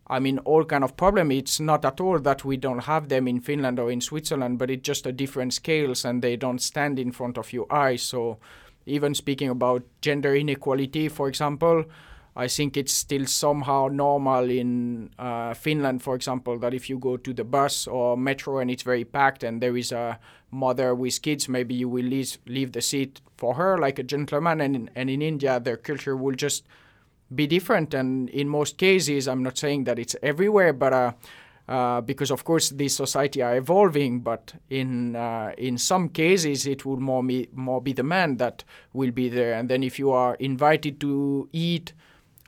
I 0.10 0.20
mean, 0.20 0.40
all 0.40 0.66
kind 0.66 0.84
of 0.84 0.98
problem. 0.98 1.32
It's 1.32 1.60
not 1.60 1.86
at 1.86 2.02
all 2.02 2.20
that 2.20 2.44
we 2.44 2.58
don't 2.58 2.86
have 2.86 3.10
them 3.10 3.28
in 3.28 3.42
Finland 3.42 3.80
or 3.80 3.92
in 3.92 4.02
Switzerland, 4.02 4.58
but 4.58 4.72
it's 4.72 4.82
just 4.82 5.06
a 5.06 5.12
different 5.12 5.54
scales 5.54 6.04
and 6.04 6.22
they 6.22 6.36
don't 6.36 6.62
stand 6.62 6.98
in 6.98 7.12
front 7.12 7.38
of 7.38 7.54
your 7.54 7.72
eyes. 7.72 8.02
So, 8.02 8.40
even 8.88 9.14
speaking 9.14 9.50
about 9.50 9.84
gender 10.02 10.36
inequality, 10.36 11.10
for 11.10 11.28
example, 11.28 11.86
I 12.36 12.48
think 12.48 12.76
it's 12.78 12.94
still 12.94 13.26
somehow 13.26 13.90
normal 13.92 14.50
in 14.50 15.12
uh, 15.20 15.54
Finland, 15.54 16.02
for 16.02 16.16
example, 16.16 16.58
that 16.60 16.74
if 16.74 16.90
you 16.90 16.98
go 16.98 17.18
to 17.18 17.34
the 17.34 17.44
bus 17.44 17.86
or 17.86 18.18
metro 18.18 18.60
and 18.60 18.72
it's 18.72 18.84
very 18.84 19.04
packed 19.04 19.44
and 19.44 19.62
there 19.62 19.78
is 19.78 19.92
a 19.92 20.20
mother 20.50 20.96
with 20.96 21.22
kids, 21.22 21.48
maybe 21.50 21.76
you 21.76 21.90
will 21.90 22.06
leave, 22.06 22.38
leave 22.48 22.72
the 22.72 22.82
seat 22.82 23.22
for 23.38 23.56
her 23.56 23.78
like 23.78 24.00
a 24.00 24.04
gentleman. 24.04 24.62
And 24.62 24.90
and 24.96 25.10
in 25.10 25.22
India, 25.22 25.60
their 25.60 25.78
culture 25.78 26.16
will 26.16 26.36
just 26.36 26.66
be 27.34 27.48
different. 27.48 27.94
And 27.94 28.30
in 28.30 28.48
most 28.50 28.78
cases, 28.78 29.28
I'm 29.28 29.44
not 29.44 29.58
saying 29.58 29.86
that 29.86 30.00
it's 30.00 30.16
everywhere, 30.22 30.74
but 30.74 30.94
uh, 30.94 31.12
uh, 31.68 32.02
because 32.02 32.32
of 32.32 32.44
course 32.44 32.70
these 32.70 32.96
society 32.96 33.42
are 33.42 33.56
evolving. 33.56 34.22
But 34.22 34.54
in 34.70 35.16
uh, 35.16 35.54
in 35.58 35.78
some 35.78 36.10
cases, 36.10 36.66
it 36.66 36.86
will 36.86 37.00
more 37.00 37.24
be 37.24 37.50
more 37.54 37.82
be 37.82 37.94
the 37.94 38.04
man 38.04 38.38
that 38.38 38.64
will 38.94 39.12
be 39.12 39.30
there. 39.30 39.54
And 39.54 39.70
then 39.70 39.84
if 39.84 40.00
you 40.00 40.12
are 40.12 40.36
invited 40.36 41.00
to 41.02 41.50
eat 41.54 41.94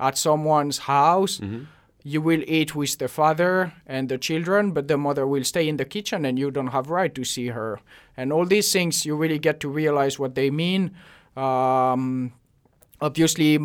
at 0.02 0.17
someone's 0.17 0.80
house. 0.80 1.38
Mm-hmm. 1.38 1.63
You 2.04 2.20
will 2.20 2.44
eat 2.48 2.76
with 2.76 2.98
the 2.98 3.08
father 3.08 3.74
and 3.86 4.10
the 4.10 4.17
children, 4.17 4.72
but 4.72 4.88
the 4.88 4.98
mother 4.98 5.28
will 5.28 5.44
stay 5.44 5.70
in 5.70 5.78
the 5.78 5.86
kitchen, 5.86 6.26
and 6.26 6.39
you 6.39 6.50
don't 6.50 6.74
have 6.74 6.89
right 6.89 7.13
to 7.13 7.24
see 7.24 7.50
her. 7.50 7.80
And 8.17 8.34
all 8.34 8.46
these 8.46 8.72
things, 8.74 9.06
you 9.06 9.15
really 9.15 9.38
get 9.38 9.60
to 9.60 9.70
realize 9.70 10.17
what 10.17 10.34
they 10.34 10.50
mean. 10.50 10.96
Um, 11.38 12.34
obviously, 13.00 13.60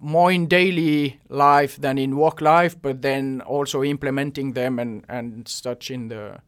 more 0.00 0.32
in 0.32 0.46
daily 0.46 1.20
life 1.28 1.76
than 1.76 1.98
in 1.98 2.16
work 2.16 2.40
life, 2.40 2.80
but 2.80 3.02
then 3.02 3.40
also 3.42 3.82
implementing 3.82 4.52
them 4.52 4.78
and, 4.78 5.04
and 5.08 5.46
such 5.48 5.90
in 5.90 6.08
the 6.08 6.40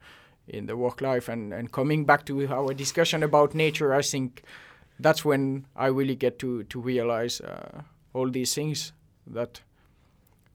in 0.48 0.66
the 0.66 0.76
work 0.76 1.00
life 1.00 1.28
and, 1.28 1.54
and 1.54 1.70
coming 1.70 2.04
back 2.04 2.26
to 2.26 2.46
our 2.48 2.74
discussion 2.74 3.22
about 3.22 3.54
nature, 3.54 3.94
I 3.94 4.02
think 4.02 4.42
that's 4.98 5.24
when 5.24 5.66
I 5.76 5.86
really 5.86 6.16
get 6.16 6.38
to 6.40 6.64
to 6.64 6.80
realize 6.80 7.40
uh, 7.40 7.82
all 8.12 8.30
these 8.30 8.54
things 8.54 8.92
that 9.26 9.62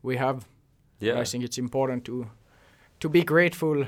we 0.01 0.17
have. 0.17 0.45
Yeah, 0.99 1.13
and 1.13 1.21
I 1.21 1.23
think 1.23 1.43
it's 1.43 1.57
important 1.57 2.05
to 2.05 2.27
to 2.99 3.09
be 3.09 3.23
grateful. 3.23 3.85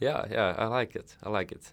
Yeah, 0.00 0.26
yeah, 0.30 0.54
I 0.58 0.66
like 0.66 0.96
it. 0.96 1.16
I 1.22 1.28
like 1.30 1.52
it. 1.52 1.72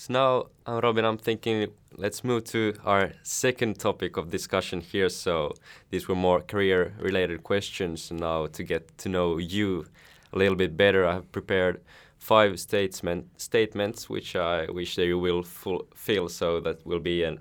So 0.00 0.12
now, 0.12 0.46
uh, 0.64 0.80
Robin, 0.80 1.04
I'm 1.04 1.18
thinking 1.18 1.72
let's 1.96 2.22
move 2.22 2.44
to 2.44 2.74
our 2.84 3.14
second 3.24 3.80
topic 3.80 4.16
of 4.16 4.30
discussion 4.30 4.80
here. 4.80 5.08
So 5.08 5.54
these 5.90 6.06
were 6.06 6.14
more 6.14 6.40
career-related 6.40 7.42
questions. 7.42 8.12
Now 8.12 8.46
to 8.46 8.62
get 8.62 8.96
to 8.98 9.08
know 9.08 9.38
you 9.38 9.86
a 10.32 10.38
little 10.38 10.54
bit 10.54 10.76
better, 10.76 11.04
I 11.04 11.14
have 11.14 11.32
prepared 11.32 11.80
five 12.16 12.60
statement, 12.60 13.40
statements 13.40 14.08
which 14.08 14.36
I 14.36 14.70
wish 14.70 14.94
that 14.94 15.06
you 15.06 15.18
will 15.18 15.42
fulfill. 15.42 16.28
So 16.28 16.60
that 16.60 16.86
will 16.86 17.00
be 17.00 17.24
a 17.24 17.36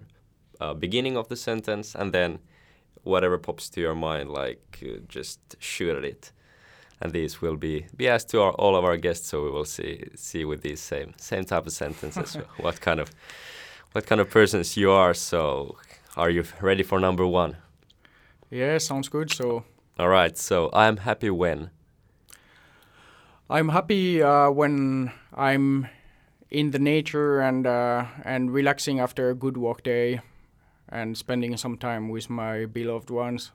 uh, 0.59 0.73
beginning 0.73 1.15
of 1.15 1.27
the 1.27 1.35
sentence 1.35 1.93
and 1.93 2.11
then 2.11 2.39
whatever 3.03 3.37
pops 3.37 3.69
to 3.69 3.81
your 3.81 3.93
mind, 3.93 4.31
like 4.31 4.83
uh, 4.83 4.97
just 5.07 5.39
shoot 5.59 5.95
at 5.95 6.03
it 6.03 6.31
and 7.01 7.11
these 7.11 7.41
will 7.41 7.57
be 7.57 7.85
be 7.95 8.07
asked 8.07 8.29
to 8.29 8.41
our, 8.41 8.51
all 8.53 8.75
of 8.75 8.83
our 8.83 8.97
guests. 8.97 9.27
So 9.27 9.43
we 9.43 9.51
will 9.51 9.65
see 9.65 10.03
see 10.15 10.45
with 10.45 10.61
these 10.61 10.79
same 10.79 11.13
same 11.17 11.45
type 11.45 11.65
of 11.65 11.73
sentences 11.73 12.35
what 12.59 12.81
kind 12.81 12.99
of 12.99 13.11
what 13.91 14.05
kind 14.05 14.21
of 14.21 14.29
persons 14.29 14.77
you 14.77 14.91
are. 14.91 15.13
So 15.13 15.77
are 16.15 16.29
you 16.29 16.43
ready 16.61 16.83
for 16.83 16.99
number 16.99 17.25
one? 17.25 17.57
Yeah, 18.49 18.77
sounds 18.77 19.09
good. 19.09 19.31
So 19.31 19.63
all 19.99 20.09
right. 20.09 20.37
So 20.37 20.69
I 20.73 20.87
am 20.87 20.97
happy 20.97 21.29
when. 21.29 21.69
I'm 23.49 23.69
happy 23.69 24.21
uh, 24.21 24.49
when 24.51 25.11
I'm 25.33 25.87
in 26.49 26.71
the 26.71 26.79
nature 26.79 27.39
and 27.39 27.65
uh, 27.65 28.05
and 28.23 28.51
relaxing 28.51 28.99
after 28.99 29.29
a 29.29 29.35
good 29.35 29.57
work 29.57 29.83
day, 29.83 30.21
and 30.89 31.17
spending 31.17 31.55
some 31.57 31.77
time 31.77 32.09
with 32.09 32.29
my 32.29 32.65
beloved 32.65 33.09
ones. 33.09 33.51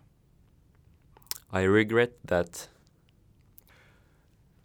I 1.53 1.63
regret 1.63 2.13
that 2.25 2.69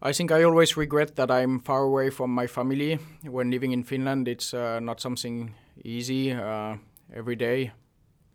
I 0.01 0.13
think 0.13 0.31
I 0.31 0.43
always 0.43 0.77
regret 0.77 1.15
that 1.15 1.31
I'm 1.31 1.59
far 1.59 1.83
away 1.83 2.11
from 2.11 2.29
my 2.29 2.45
family. 2.47 2.99
When 3.23 3.49
living 3.49 3.71
in 3.71 3.83
Finland, 3.83 4.27
it's 4.27 4.53
uh, 4.53 4.79
not 4.79 5.01
something 5.01 5.55
easy 5.83 6.31
uh, 6.31 6.77
every 7.13 7.35
day. 7.35 7.71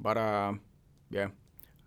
But 0.00 0.16
uh, 0.16 0.54
yeah, 1.10 1.28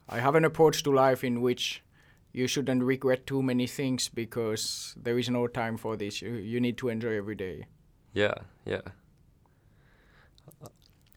I 0.08 0.20
have 0.20 0.36
an 0.36 0.46
approach 0.46 0.84
to 0.84 0.92
life 0.92 1.26
in 1.26 1.42
which 1.42 1.84
you 2.32 2.48
shouldn't 2.48 2.84
regret 2.84 3.28
too 3.28 3.42
many 3.42 3.68
things 3.68 4.08
because 4.08 4.96
there 5.02 5.18
is 5.20 5.30
no 5.30 5.48
time 5.48 5.78
for 5.78 5.98
this. 5.98 6.22
You, 6.22 6.34
you 6.34 6.62
need 6.62 6.78
to 6.78 6.90
enjoy 6.90 7.18
every 7.18 7.36
day. 7.36 7.66
Yeah, 8.14 8.34
yeah. 8.66 8.82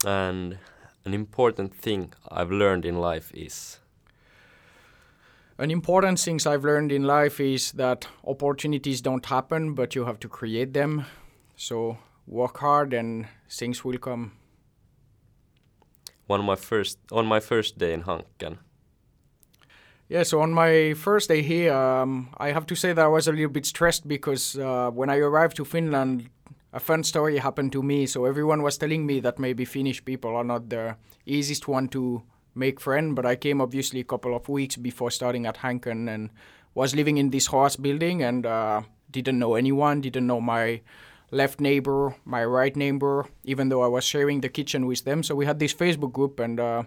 And 0.04 0.58
an 1.04 1.14
important 1.14 1.74
thing 1.74 2.12
I've 2.28 2.50
learned 2.50 2.84
in 2.84 2.96
life 2.96 3.32
is 3.34 3.78
an 5.58 5.70
important 5.70 6.20
things 6.20 6.46
I've 6.46 6.64
learned 6.64 6.92
in 6.92 7.04
life 7.04 7.40
is 7.40 7.72
that 7.72 8.06
opportunities 8.24 9.00
don't 9.00 9.26
happen, 9.26 9.74
but 9.74 9.94
you 9.94 10.04
have 10.04 10.20
to 10.20 10.28
create 10.28 10.72
them. 10.72 11.04
So 11.56 11.98
work 12.26 12.58
hard 12.58 12.94
and 12.94 13.26
things 13.50 13.84
will 13.84 13.98
come. 13.98 14.32
One 16.26 16.40
of 16.40 16.46
my 16.46 16.56
first 16.56 16.98
on 17.10 17.26
my 17.26 17.40
first 17.40 17.78
day 17.78 17.92
in 17.92 18.02
Hanken. 18.02 18.58
Yeah, 20.08 20.22
so 20.22 20.40
on 20.40 20.54
my 20.54 20.94
first 20.94 21.28
day 21.28 21.42
here, 21.42 21.72
um, 21.72 22.30
I 22.38 22.52
have 22.52 22.66
to 22.66 22.74
say 22.74 22.94
that 22.94 23.04
I 23.04 23.08
was 23.08 23.28
a 23.28 23.32
little 23.32 23.50
bit 23.50 23.66
stressed 23.66 24.08
because 24.08 24.56
uh, 24.56 24.90
when 24.90 25.10
I 25.10 25.18
arrived 25.18 25.56
to 25.56 25.64
Finland, 25.64 26.30
a 26.72 26.80
fun 26.80 27.02
story 27.02 27.38
happened 27.38 27.72
to 27.72 27.82
me. 27.82 28.06
So 28.06 28.24
everyone 28.24 28.62
was 28.62 28.78
telling 28.78 29.04
me 29.04 29.20
that 29.20 29.38
maybe 29.38 29.64
Finnish 29.64 30.04
people 30.04 30.34
are 30.34 30.44
not 30.44 30.70
the 30.70 30.96
easiest 31.26 31.68
one 31.68 31.88
to 31.88 32.22
make 32.58 32.80
friend, 32.80 33.14
but 33.14 33.24
I 33.24 33.36
came 33.36 33.60
obviously 33.60 34.00
a 34.00 34.04
couple 34.04 34.34
of 34.34 34.48
weeks 34.48 34.76
before 34.76 35.10
starting 35.10 35.46
at 35.46 35.58
Hanken 35.58 36.12
and 36.12 36.30
was 36.74 36.94
living 36.94 37.16
in 37.16 37.30
this 37.30 37.46
HOAS 37.46 37.76
building 37.76 38.22
and 38.22 38.44
uh, 38.44 38.82
didn't 39.10 39.38
know 39.38 39.54
anyone, 39.54 40.00
didn't 40.00 40.26
know 40.26 40.40
my 40.40 40.80
left 41.30 41.60
neighbor, 41.60 42.14
my 42.24 42.44
right 42.44 42.74
neighbor, 42.76 43.26
even 43.44 43.68
though 43.68 43.82
I 43.82 43.86
was 43.86 44.04
sharing 44.04 44.40
the 44.40 44.48
kitchen 44.48 44.86
with 44.86 45.04
them. 45.04 45.22
So 45.22 45.34
we 45.34 45.46
had 45.46 45.58
this 45.58 45.74
Facebook 45.74 46.12
group 46.12 46.40
and 46.40 46.58
uh, 46.58 46.82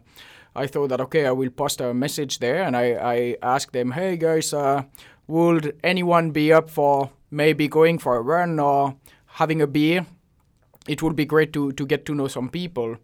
I 0.55 0.67
thought 0.67 0.89
that, 0.89 1.01
okay, 1.01 1.25
I 1.25 1.31
will 1.31 1.49
post 1.49 1.81
a 1.81 1.93
message 1.93 2.39
there 2.39 2.63
and 2.63 2.75
I, 2.75 2.93
I 2.93 3.38
asked 3.41 3.73
them, 3.73 3.91
hey 3.91 4.17
guys, 4.17 4.53
uh, 4.53 4.84
would 5.27 5.77
anyone 5.84 6.31
be 6.31 6.51
up 6.51 6.69
for 6.69 7.12
maybe 7.29 7.67
going 7.67 7.99
for 7.99 8.17
a 8.17 8.21
run 8.21 8.60
or 8.60 8.95
having 9.25 9.62
a 9.62 9.67
beer? 9.67 10.05
It 10.88 11.01
would 11.03 11.15
be 11.15 11.25
great 11.25 11.53
to, 11.53 11.71
to 11.73 11.86
get 11.86 12.05
to 12.07 12.15
know 12.15 12.27
some 12.27 12.49
people 12.49 12.97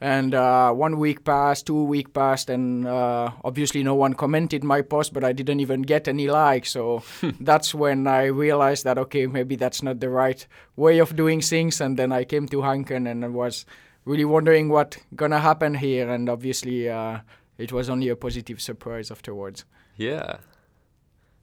and 0.00 0.34
uh, 0.34 0.72
one 0.72 0.98
week 0.98 1.24
passed, 1.24 1.66
two 1.66 1.82
week 1.84 2.12
passed, 2.12 2.50
and 2.50 2.86
uh, 2.86 3.30
obviously 3.44 3.82
no 3.82 3.94
one 3.94 4.14
commented 4.14 4.62
my 4.62 4.80
post, 4.80 5.12
but 5.12 5.24
I 5.24 5.32
didn't 5.32 5.60
even 5.60 5.82
get 5.82 6.06
any 6.06 6.28
likes. 6.28 6.70
So 6.70 7.02
that's 7.40 7.74
when 7.74 8.06
I 8.06 8.26
realized 8.26 8.84
that 8.84 8.98
okay, 8.98 9.26
maybe 9.26 9.56
that's 9.56 9.82
not 9.82 10.00
the 10.00 10.08
right 10.08 10.46
way 10.76 10.98
of 10.98 11.16
doing 11.16 11.40
things. 11.40 11.80
And 11.80 11.96
then 11.96 12.12
I 12.12 12.24
came 12.24 12.46
to 12.48 12.58
Hanken 12.58 13.10
and 13.10 13.24
I 13.24 13.28
was 13.28 13.66
really 14.04 14.24
wondering 14.24 14.68
what 14.68 14.98
gonna 15.16 15.40
happen 15.40 15.74
here. 15.74 16.08
And 16.08 16.28
obviously, 16.28 16.88
uh, 16.88 17.18
it 17.58 17.72
was 17.72 17.90
only 17.90 18.08
a 18.08 18.16
positive 18.16 18.60
surprise 18.60 19.10
afterwards. 19.10 19.64
Yeah, 19.96 20.36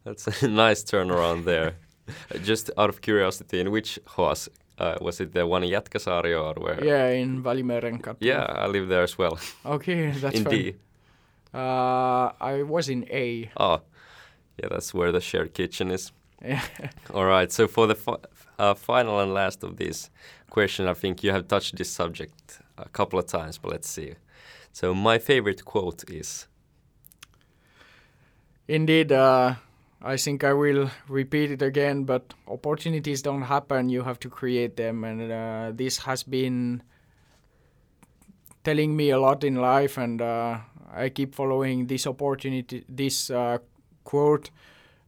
that's 0.05 0.27
a 0.43 0.47
nice 0.47 0.83
turnaround 0.83 1.43
there. 1.43 1.75
Just 2.43 2.69
out 2.77 2.89
of 2.89 3.01
curiosity, 3.01 3.59
in 3.59 3.71
which 3.71 3.99
HOAS 4.05 4.47
uh, 4.79 4.95
was 5.01 5.21
it 5.21 5.33
the 5.33 5.45
one 5.45 5.63
in 5.63 5.69
Jätkäsaari 5.71 6.33
or 6.35 6.53
where? 6.61 6.83
Yeah, 6.83 7.09
in 7.09 7.43
Välimeren 7.43 7.99
Yeah, 8.19 8.43
I 8.43 8.67
live 8.67 8.87
there 8.87 9.03
as 9.03 9.17
well. 9.17 9.37
Okay, 9.65 10.11
that's 10.21 10.35
in 10.37 10.43
fun. 10.43 10.53
D. 10.53 10.75
Uh, 11.53 12.31
I 12.41 12.63
was 12.63 12.89
in 12.89 13.05
A. 13.09 13.49
Oh, 13.57 13.81
yeah, 14.57 14.69
that's 14.69 14.93
where 14.93 15.11
the 15.11 15.21
shared 15.21 15.53
kitchen 15.53 15.91
is. 15.91 16.11
All 17.13 17.25
right. 17.25 17.51
So 17.51 17.67
for 17.67 17.87
the 17.87 17.95
fi 17.95 18.15
uh, 18.59 18.73
final 18.73 19.19
and 19.19 19.33
last 19.33 19.63
of 19.63 19.77
these 19.77 20.09
question, 20.49 20.87
I 20.87 20.93
think 20.93 21.23
you 21.23 21.31
have 21.31 21.47
touched 21.47 21.75
this 21.77 21.89
subject 21.89 22.59
a 22.77 22.89
couple 22.89 23.19
of 23.19 23.25
times, 23.25 23.57
but 23.57 23.71
let's 23.71 23.89
see. 23.89 24.15
So 24.71 24.93
my 24.93 25.19
favorite 25.19 25.63
quote 25.65 26.03
is. 26.09 26.47
Indeed, 28.67 29.11
uh, 29.11 29.55
I 30.05 30.17
think 30.17 30.43
I 30.43 30.53
will 30.53 30.91
repeat 31.09 31.49
it 31.49 31.63
again, 31.63 32.03
but 32.03 32.35
opportunities 32.47 33.23
don't 33.23 33.41
happen. 33.41 33.89
You 33.89 34.03
have 34.03 34.19
to 34.19 34.29
create 34.29 34.77
them, 34.77 35.03
and 35.03 35.31
uh, 35.31 35.71
this 35.73 35.97
has 35.97 36.21
been 36.21 36.83
telling 38.63 38.95
me 38.95 39.09
a 39.09 39.19
lot 39.19 39.43
in 39.43 39.55
life, 39.55 39.97
and 39.97 40.21
uh, 40.21 40.59
I 40.93 41.09
keep 41.09 41.33
following 41.33 41.87
this 41.87 42.05
opportunity, 42.05 42.85
this 42.87 43.31
uh, 43.31 43.57
quote, 44.03 44.51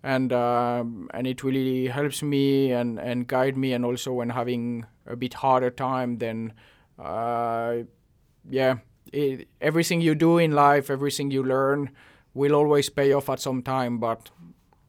and 0.01 0.33
um, 0.33 1.11
and 1.13 1.27
it 1.27 1.43
really 1.43 1.87
helps 1.87 2.23
me 2.23 2.71
and 2.71 2.99
and 2.99 3.27
guide 3.27 3.55
me, 3.55 3.73
and 3.73 3.85
also 3.85 4.13
when 4.13 4.31
having 4.31 4.83
a 5.05 5.15
bit 5.15 5.35
harder 5.35 5.69
time, 5.69 6.17
then 6.17 6.53
uh, 6.97 7.75
yeah, 8.49 8.77
it, 9.13 9.47
everything 9.61 10.01
you 10.01 10.15
do 10.15 10.39
in 10.39 10.53
life, 10.53 10.89
everything 10.89 11.29
you 11.29 11.43
learn, 11.43 11.91
will 12.33 12.53
always 12.53 12.89
pay 12.89 13.13
off 13.13 13.29
at 13.29 13.39
some 13.39 13.61
time, 13.61 13.97
but 13.97 14.29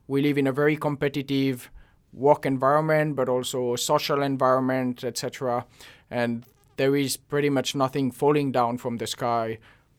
we 0.08 0.22
live 0.22 0.38
in 0.38 0.46
a 0.46 0.52
very 0.52 0.76
competitive 0.76 1.70
work 2.12 2.46
environment, 2.46 3.14
but 3.14 3.28
also 3.28 3.76
social 3.76 4.22
environment, 4.22 5.04
etc. 5.04 5.64
And 6.10 6.44
there 6.76 6.96
is 6.96 7.16
pretty 7.16 7.50
much 7.50 7.74
nothing 7.74 8.10
falling 8.10 8.50
down 8.50 8.78
from 8.78 8.96
the 8.96 9.06
sky. 9.06 9.58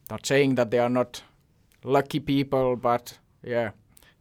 Not 0.09 0.25
saying 0.25 0.55
that 0.55 0.71
they 0.71 0.79
are 0.79 0.89
not 0.89 1.23
lucky 1.83 2.19
people, 2.19 2.75
but 2.75 3.19
yeah. 3.43 3.71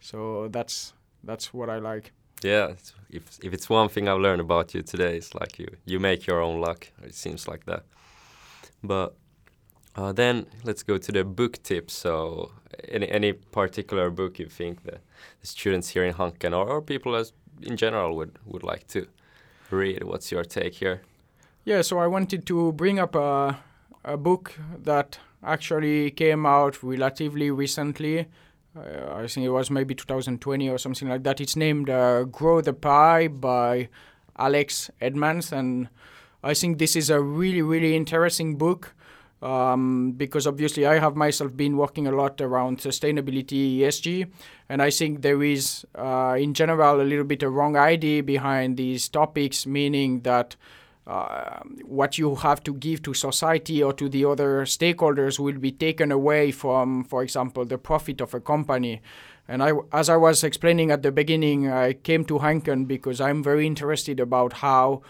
So 0.01 0.49
that's 0.49 0.93
that's 1.25 1.53
what 1.55 1.71
I 1.71 1.79
like. 1.79 2.13
Yeah, 2.43 2.75
if 3.11 3.39
if 3.43 3.53
it's 3.53 3.69
one 3.71 3.89
thing 3.89 4.09
I've 4.09 4.21
learned 4.21 4.41
about 4.41 4.75
you 4.75 4.83
today, 4.83 5.17
it's 5.17 5.35
like 5.35 5.59
you 5.59 5.69
you 5.87 5.99
make 5.99 6.27
your 6.27 6.41
own 6.43 6.61
luck. 6.61 6.89
It 7.03 7.15
seems 7.15 7.49
like 7.49 7.65
that. 7.65 7.85
But 8.83 9.15
uh, 9.99 10.13
then 10.13 10.47
let's 10.63 10.85
go 10.85 10.97
to 10.97 11.13
the 11.13 11.25
book 11.25 11.61
tips. 11.63 11.93
So 11.93 12.53
any 12.89 13.11
any 13.11 13.33
particular 13.33 14.11
book 14.11 14.39
you 14.39 14.49
think 14.49 14.85
that 14.85 15.01
the 15.41 15.47
students 15.47 15.89
here 15.89 16.05
in 16.05 16.15
Hanken 16.15 16.53
or, 16.53 16.69
or 16.69 16.83
people 16.83 17.17
as 17.17 17.33
in 17.63 17.77
general 17.77 18.15
would 18.17 18.39
would 18.47 18.63
like 18.63 18.87
to 18.89 19.07
read? 19.71 20.05
What's 20.05 20.31
your 20.31 20.45
take 20.45 20.75
here? 20.75 21.01
Yeah, 21.65 21.83
so 21.83 21.99
I 21.99 22.07
wanted 22.07 22.47
to 22.47 22.73
bring 22.73 23.01
up 23.01 23.17
a 23.17 23.59
a 24.05 24.17
book 24.17 24.55
that 24.85 25.19
actually 25.43 26.11
came 26.13 26.47
out 26.47 26.83
relatively 26.83 27.51
recently. 27.51 28.27
Uh, 28.77 29.23
I 29.23 29.27
think 29.27 29.47
it 29.47 29.51
was 29.51 29.71
maybe 29.71 29.95
2020 29.95 30.71
or 30.71 30.79
something 30.79 31.09
like 31.09 31.25
that. 31.25 31.41
It's 31.41 31.57
named 31.57 31.91
uh, 31.91 32.23
Grow 32.25 32.61
the 32.61 32.73
Pie 32.73 33.29
by 33.29 33.89
Alex 34.37 34.91
Edmans, 35.01 35.51
and 35.53 35.89
I 36.45 36.55
think 36.55 36.79
this 36.79 36.95
is 36.95 37.11
a 37.11 37.21
really, 37.21 37.63
really 37.63 37.97
interesting 37.97 38.57
book 38.57 38.95
um, 39.43 40.13
because 40.13 40.47
obviously 40.47 40.87
I 40.87 40.99
have 40.99 41.17
myself 41.17 41.57
been 41.57 41.77
working 41.77 42.07
a 42.07 42.13
lot 42.13 42.41
around 42.41 42.79
sustainability 42.79 43.79
ESG, 43.79 44.31
and 44.69 44.83
I 44.83 44.91
think 44.91 45.23
there 45.23 45.43
is, 45.43 45.87
uh, 45.95 46.37
in 46.39 46.55
general, 46.55 47.01
a 47.01 47.03
little 47.03 47.25
bit 47.25 47.43
a 47.43 47.51
wrong 47.51 47.77
idea 47.77 48.23
behind 48.23 48.77
these 48.77 49.09
topics, 49.09 49.67
meaning 49.67 50.21
that 50.23 50.57
uh, 51.07 51.61
what 51.87 52.19
you 52.19 52.35
have 52.35 52.63
to 52.63 52.75
give 52.75 53.03
to 53.03 53.15
society 53.15 53.83
or 53.83 53.95
to 53.95 54.11
the 54.11 54.25
other 54.27 54.67
stakeholders 54.67 55.39
will 55.39 55.59
be 55.59 55.73
taken 55.73 56.13
away 56.13 56.51
from, 56.51 57.03
for 57.05 57.23
example, 57.23 57.65
the 57.65 57.79
profit 57.79 58.21
of 58.21 58.35
a 58.35 58.41
company. 58.41 59.01
And 59.49 59.63
I, 59.63 59.73
as 59.91 60.11
I 60.11 60.17
was 60.17 60.45
explaining 60.45 60.91
at 60.91 61.03
the 61.03 61.11
beginning, 61.11 61.71
I 61.71 61.95
came 61.95 62.27
to 62.27 62.41
Hanken 62.41 62.87
because 62.87 63.23
I'm 63.23 63.43
very 63.43 63.67
interested 63.67 64.21
about 64.21 64.53
how 64.55 65.01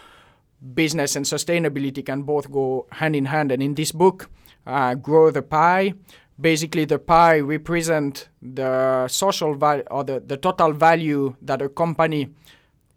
business 0.73 1.15
and 1.15 1.25
sustainability 1.25 2.05
can 2.05 2.23
both 2.23 2.51
go 2.51 2.87
hand 2.91 3.15
in 3.15 3.25
hand. 3.25 3.51
And 3.51 3.63
in 3.63 3.75
this 3.75 3.91
book, 3.91 4.29
uh, 4.65 4.95
Grow 4.95 5.31
the 5.31 5.41
Pie, 5.41 5.93
basically 6.39 6.85
the 6.85 6.99
pie 6.99 7.39
represent 7.39 8.29
the 8.41 9.07
social 9.07 9.55
value 9.55 9.83
or 9.91 10.03
the, 10.03 10.19
the 10.19 10.37
total 10.37 10.71
value 10.73 11.35
that 11.41 11.61
a 11.61 11.69
company 11.69 12.29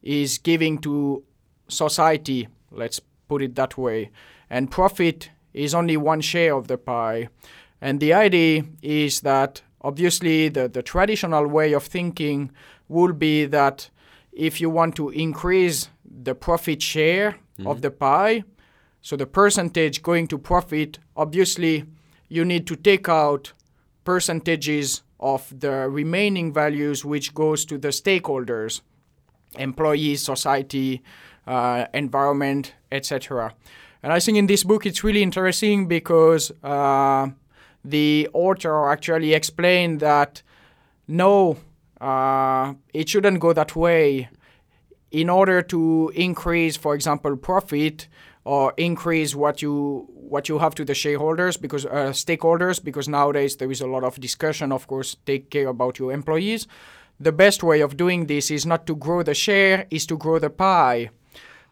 is 0.02 0.38
giving 0.38 0.78
to 0.78 1.22
society, 1.68 2.48
let's 2.70 3.00
put 3.28 3.42
it 3.42 3.54
that 3.54 3.76
way. 3.76 4.10
And 4.50 4.70
profit 4.70 5.30
is 5.52 5.74
only 5.74 5.96
one 5.96 6.20
share 6.20 6.54
of 6.54 6.68
the 6.68 6.78
pie. 6.78 7.28
And 7.80 8.00
the 8.00 8.12
idea 8.12 8.64
is 8.80 9.20
that 9.22 9.62
obviously 9.80 10.48
the, 10.48 10.68
the 10.68 10.82
traditional 10.82 11.46
way 11.46 11.72
of 11.72 11.84
thinking 11.84 12.52
would 12.88 13.18
be 13.18 13.46
that 13.46 13.90
if 14.32 14.60
you 14.60 14.70
want 14.70 14.96
to 14.96 15.10
increase 15.10 15.88
the 16.04 16.34
profit 16.34 16.80
share 16.80 17.36
mm-hmm. 17.58 17.66
of 17.66 17.82
the 17.82 17.90
pie, 17.90 18.44
so 19.00 19.16
the 19.16 19.26
percentage 19.26 20.02
going 20.02 20.28
to 20.28 20.38
profit, 20.38 20.98
obviously 21.16 21.84
you 22.28 22.44
need 22.44 22.66
to 22.66 22.76
take 22.76 23.08
out 23.08 23.52
percentages 24.04 25.02
of 25.20 25.52
the 25.60 25.88
remaining 25.88 26.52
values 26.52 27.04
which 27.04 27.34
goes 27.34 27.64
to 27.64 27.78
the 27.78 27.88
stakeholders, 27.88 28.80
employees, 29.58 30.22
society, 30.22 31.02
uh, 31.46 31.86
environment, 31.92 32.74
etc. 32.90 33.54
And 34.02 34.12
I 34.12 34.20
think 34.20 34.38
in 34.38 34.46
this 34.46 34.64
book 34.64 34.86
it's 34.86 35.04
really 35.04 35.22
interesting 35.22 35.86
because 35.86 36.52
uh, 36.62 37.28
the 37.84 38.28
author 38.32 38.88
actually 38.88 39.34
explained 39.34 40.00
that 40.00 40.42
no, 41.08 41.58
uh, 42.00 42.74
it 42.94 43.08
shouldn't 43.08 43.40
go 43.40 43.52
that 43.52 43.76
way. 43.76 44.28
In 45.12 45.28
order 45.28 45.62
to 45.62 46.10
increase, 46.14 46.76
for 46.76 46.94
example, 46.94 47.36
profit 47.36 48.08
or 48.44 48.72
increase 48.76 49.34
what 49.34 49.62
you 49.62 50.08
what 50.14 50.48
you 50.48 50.58
have 50.58 50.74
to 50.74 50.84
the 50.84 50.94
shareholders 50.94 51.58
because 51.58 51.84
uh, 51.86 52.12
stakeholders, 52.12 52.82
because 52.82 53.08
nowadays 53.08 53.56
there 53.56 53.70
is 53.70 53.82
a 53.82 53.86
lot 53.86 54.04
of 54.04 54.18
discussion. 54.18 54.72
Of 54.72 54.86
course, 54.86 55.16
take 55.26 55.50
care 55.50 55.68
about 55.68 55.98
your 55.98 56.12
employees. 56.12 56.66
The 57.20 57.32
best 57.32 57.62
way 57.62 57.82
of 57.82 57.96
doing 57.96 58.26
this 58.26 58.50
is 58.50 58.64
not 58.66 58.86
to 58.86 58.96
grow 58.96 59.22
the 59.22 59.34
share, 59.34 59.86
is 59.90 60.06
to 60.06 60.16
grow 60.16 60.38
the 60.38 60.50
pie. 60.50 61.10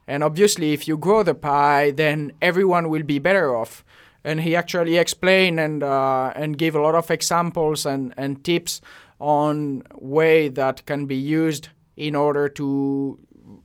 And 0.07 0.22
obviously, 0.22 0.72
if 0.72 0.87
you 0.87 0.98
grow 0.98 1.22
the 1.22 1.35
pie, 1.35 1.92
then 1.92 2.33
everyone 2.42 2.88
will 2.90 3.05
be 3.05 3.18
better 3.18 3.57
off 3.57 3.85
and 4.24 4.40
he 4.40 4.55
actually 4.55 4.98
explained 4.98 5.59
and 5.59 5.83
uh, 5.83 6.33
and 6.37 6.59
gave 6.59 6.74
a 6.74 6.81
lot 6.81 6.94
of 6.94 7.11
examples 7.11 7.87
and, 7.87 8.14
and 8.16 8.44
tips 8.44 8.81
on 9.18 9.83
way 9.94 10.48
that 10.48 10.85
can 10.87 11.07
be 11.07 11.16
used 11.16 11.68
in 11.96 12.14
order 12.14 12.48
to 12.48 13.18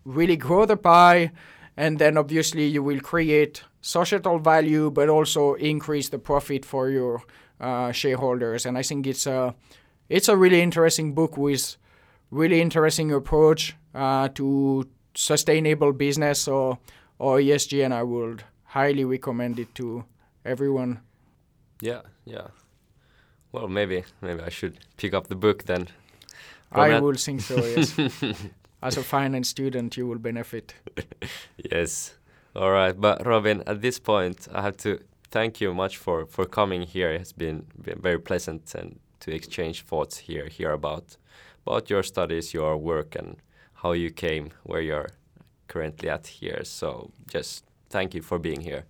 really 0.06 0.38
grow 0.38 0.66
the 0.66 0.78
pie 0.78 1.32
and 1.76 2.00
then 2.00 2.18
obviously 2.18 2.66
you 2.66 2.82
will 2.82 3.00
create 3.00 3.64
societal 3.82 4.40
value 4.40 4.90
but 4.90 5.10
also 5.10 5.56
increase 5.56 6.10
the 6.10 6.20
profit 6.20 6.64
for 6.64 6.90
your 6.90 7.22
uh, 7.60 7.92
shareholders 7.92 8.66
and 8.66 8.78
i 8.78 8.82
think 8.82 9.06
it's 9.08 9.28
a 9.28 9.54
it's 10.10 10.30
a 10.30 10.38
really 10.38 10.62
interesting 10.62 11.14
book 11.14 11.38
with 11.38 11.78
really 12.32 12.62
interesting 12.62 13.12
approach 13.12 13.76
uh, 13.94 14.28
to 14.30 14.88
sustainable 15.16 15.92
business 15.92 16.48
or 16.48 16.78
or 17.20 17.40
esg 17.40 17.84
and 17.84 17.94
i 17.94 18.04
would 18.04 18.44
highly 18.76 19.06
recommend 19.06 19.58
it 19.58 19.74
to 19.74 20.04
everyone. 20.44 21.00
Yeah, 21.82 22.02
yeah. 22.26 22.48
Well, 23.52 23.68
maybe 23.68 24.04
maybe 24.22 24.42
I 24.42 24.50
should 24.50 24.78
pick 24.98 25.14
up 25.14 25.28
the 25.28 25.36
book 25.36 25.64
then. 25.64 25.88
I 26.72 27.00
will 27.00 27.16
think 27.16 27.42
so. 27.42 27.56
Yes. 27.56 27.96
As 28.86 28.98
a 28.98 29.04
finance 29.04 29.50
student, 29.50 29.98
you 29.98 30.06
will 30.06 30.20
benefit. 30.20 30.76
yes. 31.72 32.14
All 32.56 32.70
right, 32.70 32.96
but 32.96 33.26
Robin, 33.26 33.64
at 33.66 33.82
this 33.82 33.98
point, 33.98 34.48
I 34.54 34.62
have 34.62 34.78
to 34.78 35.00
thank 35.32 35.60
you 35.60 35.74
much 35.74 35.98
for 35.98 36.28
for 36.28 36.46
coming 36.46 36.84
here. 36.84 37.10
It's 37.10 37.34
been, 37.34 37.66
been 37.82 38.00
very 38.00 38.20
pleasant 38.20 38.76
and 38.76 39.00
to 39.22 39.34
exchange 39.34 39.82
thoughts 39.82 40.18
here 40.18 40.48
here 40.48 40.72
about 40.72 41.18
about 41.66 41.90
your 41.90 42.04
studies, 42.04 42.54
your 42.54 42.78
work, 42.78 43.16
and 43.16 43.38
how 43.82 43.94
you 43.94 44.12
came 44.12 44.52
where 44.64 44.82
you're 44.82 45.10
currently 45.68 46.10
at 46.10 46.28
here. 46.28 46.64
So 46.64 47.10
just 47.28 47.66
thank 47.90 48.14
you 48.14 48.22
for 48.22 48.38
being 48.38 48.62
here. 48.62 48.84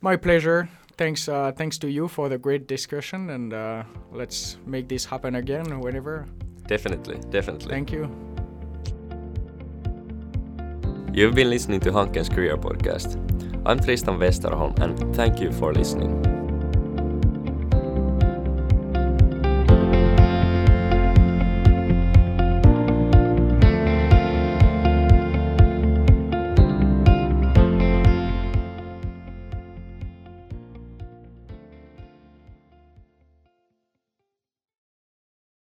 My 0.00 0.16
pleasure. 0.16 0.68
Thanks, 0.96 1.28
uh, 1.28 1.52
thanks 1.52 1.78
to 1.78 1.88
you 1.88 2.08
for 2.08 2.28
the 2.28 2.38
great 2.38 2.66
discussion, 2.66 3.30
and 3.30 3.52
uh, 3.52 3.84
let's 4.10 4.56
make 4.66 4.88
this 4.88 5.04
happen 5.04 5.34
again 5.36 5.80
whenever. 5.80 6.26
Definitely, 6.66 7.18
definitely. 7.30 7.68
Thank 7.68 7.92
you. 7.92 8.35
You've 11.16 11.34
been 11.34 11.48
listening 11.48 11.80
to 11.80 11.92
Hanken's 11.92 12.28
Career 12.28 12.58
Podcast. 12.58 13.16
I'm 13.64 13.80
Tristan 13.80 14.18
Westerholm, 14.18 14.78
and 14.80 15.16
thank 15.16 15.40
you 15.40 15.50
for 15.50 15.72
listening. 15.72 16.35